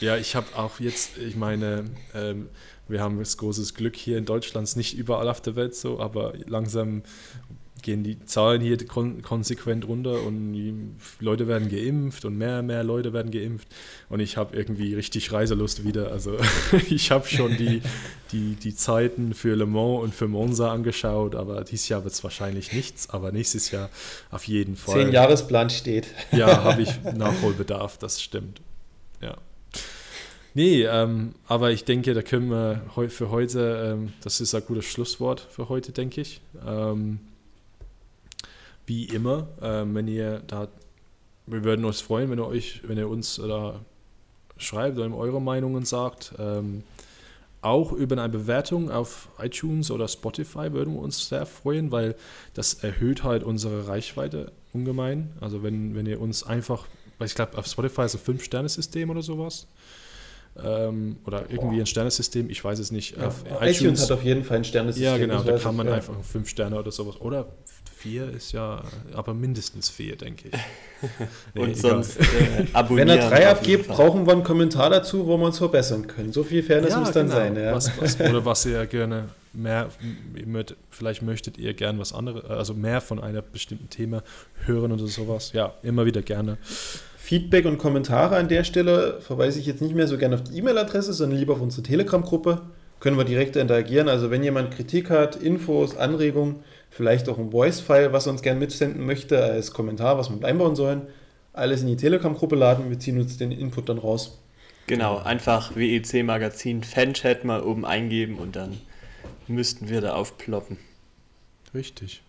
[0.02, 2.50] Ja, ich habe auch jetzt, ich meine, ähm,
[2.90, 6.34] wir haben das großes Glück hier in Deutschland, nicht überall auf der Welt so, aber
[6.48, 7.04] langsam
[7.86, 10.74] gehen die Zahlen hier kon konsequent runter und die
[11.20, 13.68] Leute werden geimpft und mehr und mehr Leute werden geimpft
[14.10, 16.12] und ich habe irgendwie richtig Reiselust wieder.
[16.12, 16.36] Also
[16.90, 17.84] ich habe schon die,
[18.32, 22.24] die, die Zeiten für Le Mans und für Monza angeschaut, aber dieses Jahr wird es
[22.24, 23.92] wahrscheinlich nichts, aber nächstes Jahr
[24.32, 25.04] auf jeden Fall.
[25.04, 26.08] Zehn Jahresplan steht.
[26.32, 28.62] Ja, habe ich Nachholbedarf, das stimmt.
[29.22, 29.38] Ja.
[30.54, 34.86] Nee, ähm, aber ich denke, da können wir für heute, ähm, das ist ein gutes
[34.86, 36.42] Schlusswort für heute, denke ich.
[36.66, 37.20] Ähm,
[38.86, 40.68] wie immer, ähm, wenn ihr da,
[41.46, 43.80] wir würden uns freuen, wenn ihr euch, wenn ihr uns da
[44.58, 46.34] schreibt oder eure Meinungen sagt.
[46.40, 46.84] Ähm,
[47.62, 52.16] auch über eine Bewertung auf iTunes oder Spotify würden wir uns sehr freuen, weil
[52.54, 55.32] das erhöht halt unsere Reichweite ungemein.
[55.42, 56.86] Also wenn, wenn ihr uns einfach,
[57.18, 59.68] weil ich glaube, auf Spotify ist ein 5-Sterne-System oder sowas
[60.64, 63.18] ähm, oder irgendwie ein Sternesystem, ich weiß es nicht.
[63.18, 65.04] Ja, iTunes, iTunes, hat auf jeden Fall ein Sternesystem.
[65.04, 65.96] Ja, genau, da kann man ja.
[65.96, 67.20] einfach fünf Sterne oder sowas.
[67.20, 67.48] Oder
[68.06, 68.84] vier ist ja,
[69.14, 70.54] aber mindestens vier, denke ich.
[71.54, 75.46] Nee, Und sonst äh, Wenn er drei abgibt, brauchen wir einen Kommentar dazu, wo wir
[75.46, 76.34] uns verbessern können.
[76.34, 77.38] So viel Fairness ja, muss dann genau.
[77.38, 77.56] sein.
[77.56, 77.76] Ja.
[77.76, 79.90] Was, was, oder was ihr gerne mehr,
[80.90, 84.24] vielleicht möchtet ihr gern was anderes, also mehr von einem bestimmten Thema
[84.66, 85.52] hören oder sowas.
[85.54, 86.58] Ja, immer wieder gerne.
[87.18, 90.58] Feedback und Kommentare an der Stelle verweise ich jetzt nicht mehr so gerne auf die
[90.58, 92.62] E-Mail-Adresse, sondern lieber auf unsere Telegram-Gruppe.
[93.00, 94.10] Können wir direkt interagieren.
[94.10, 96.64] Also wenn jemand Kritik hat, Infos, Anregungen,
[96.96, 100.46] vielleicht auch ein Voice-File, was er uns gerne mitsenden möchte, als Kommentar, was wir mit
[100.46, 101.02] einbauen sollen,
[101.52, 102.90] alles in die Telegram-Gruppe laden.
[102.90, 104.40] Wir ziehen uns den Input dann raus.
[104.88, 108.78] Genau, einfach WEC Magazin Fanchat mal oben eingeben und dann
[109.48, 110.78] müssten wir da aufploppen.
[111.74, 112.24] Richtig.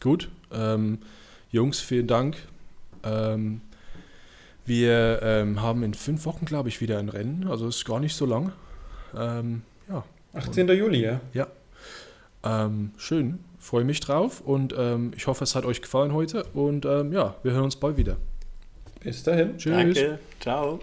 [0.00, 0.30] Gut.
[0.52, 1.00] Ähm,
[1.50, 2.38] Jungs, vielen Dank.
[3.04, 3.60] Ähm,
[4.64, 7.46] wir ähm, haben in fünf Wochen, glaube ich, wieder ein Rennen.
[7.46, 8.52] Also ist gar nicht so lang.
[9.14, 10.02] Ähm, ja,
[10.32, 10.70] 18.
[10.70, 11.20] Und, Juli, ja.
[11.34, 11.46] Ja.
[12.42, 16.86] Ähm, schön, freue mich drauf und ähm, ich hoffe, es hat euch gefallen heute und
[16.86, 18.16] ähm, ja, wir hören uns bald wieder.
[19.00, 19.58] Bis dahin.
[19.58, 19.72] Tschüss.
[19.72, 20.18] Danke.
[20.40, 20.80] Ciao.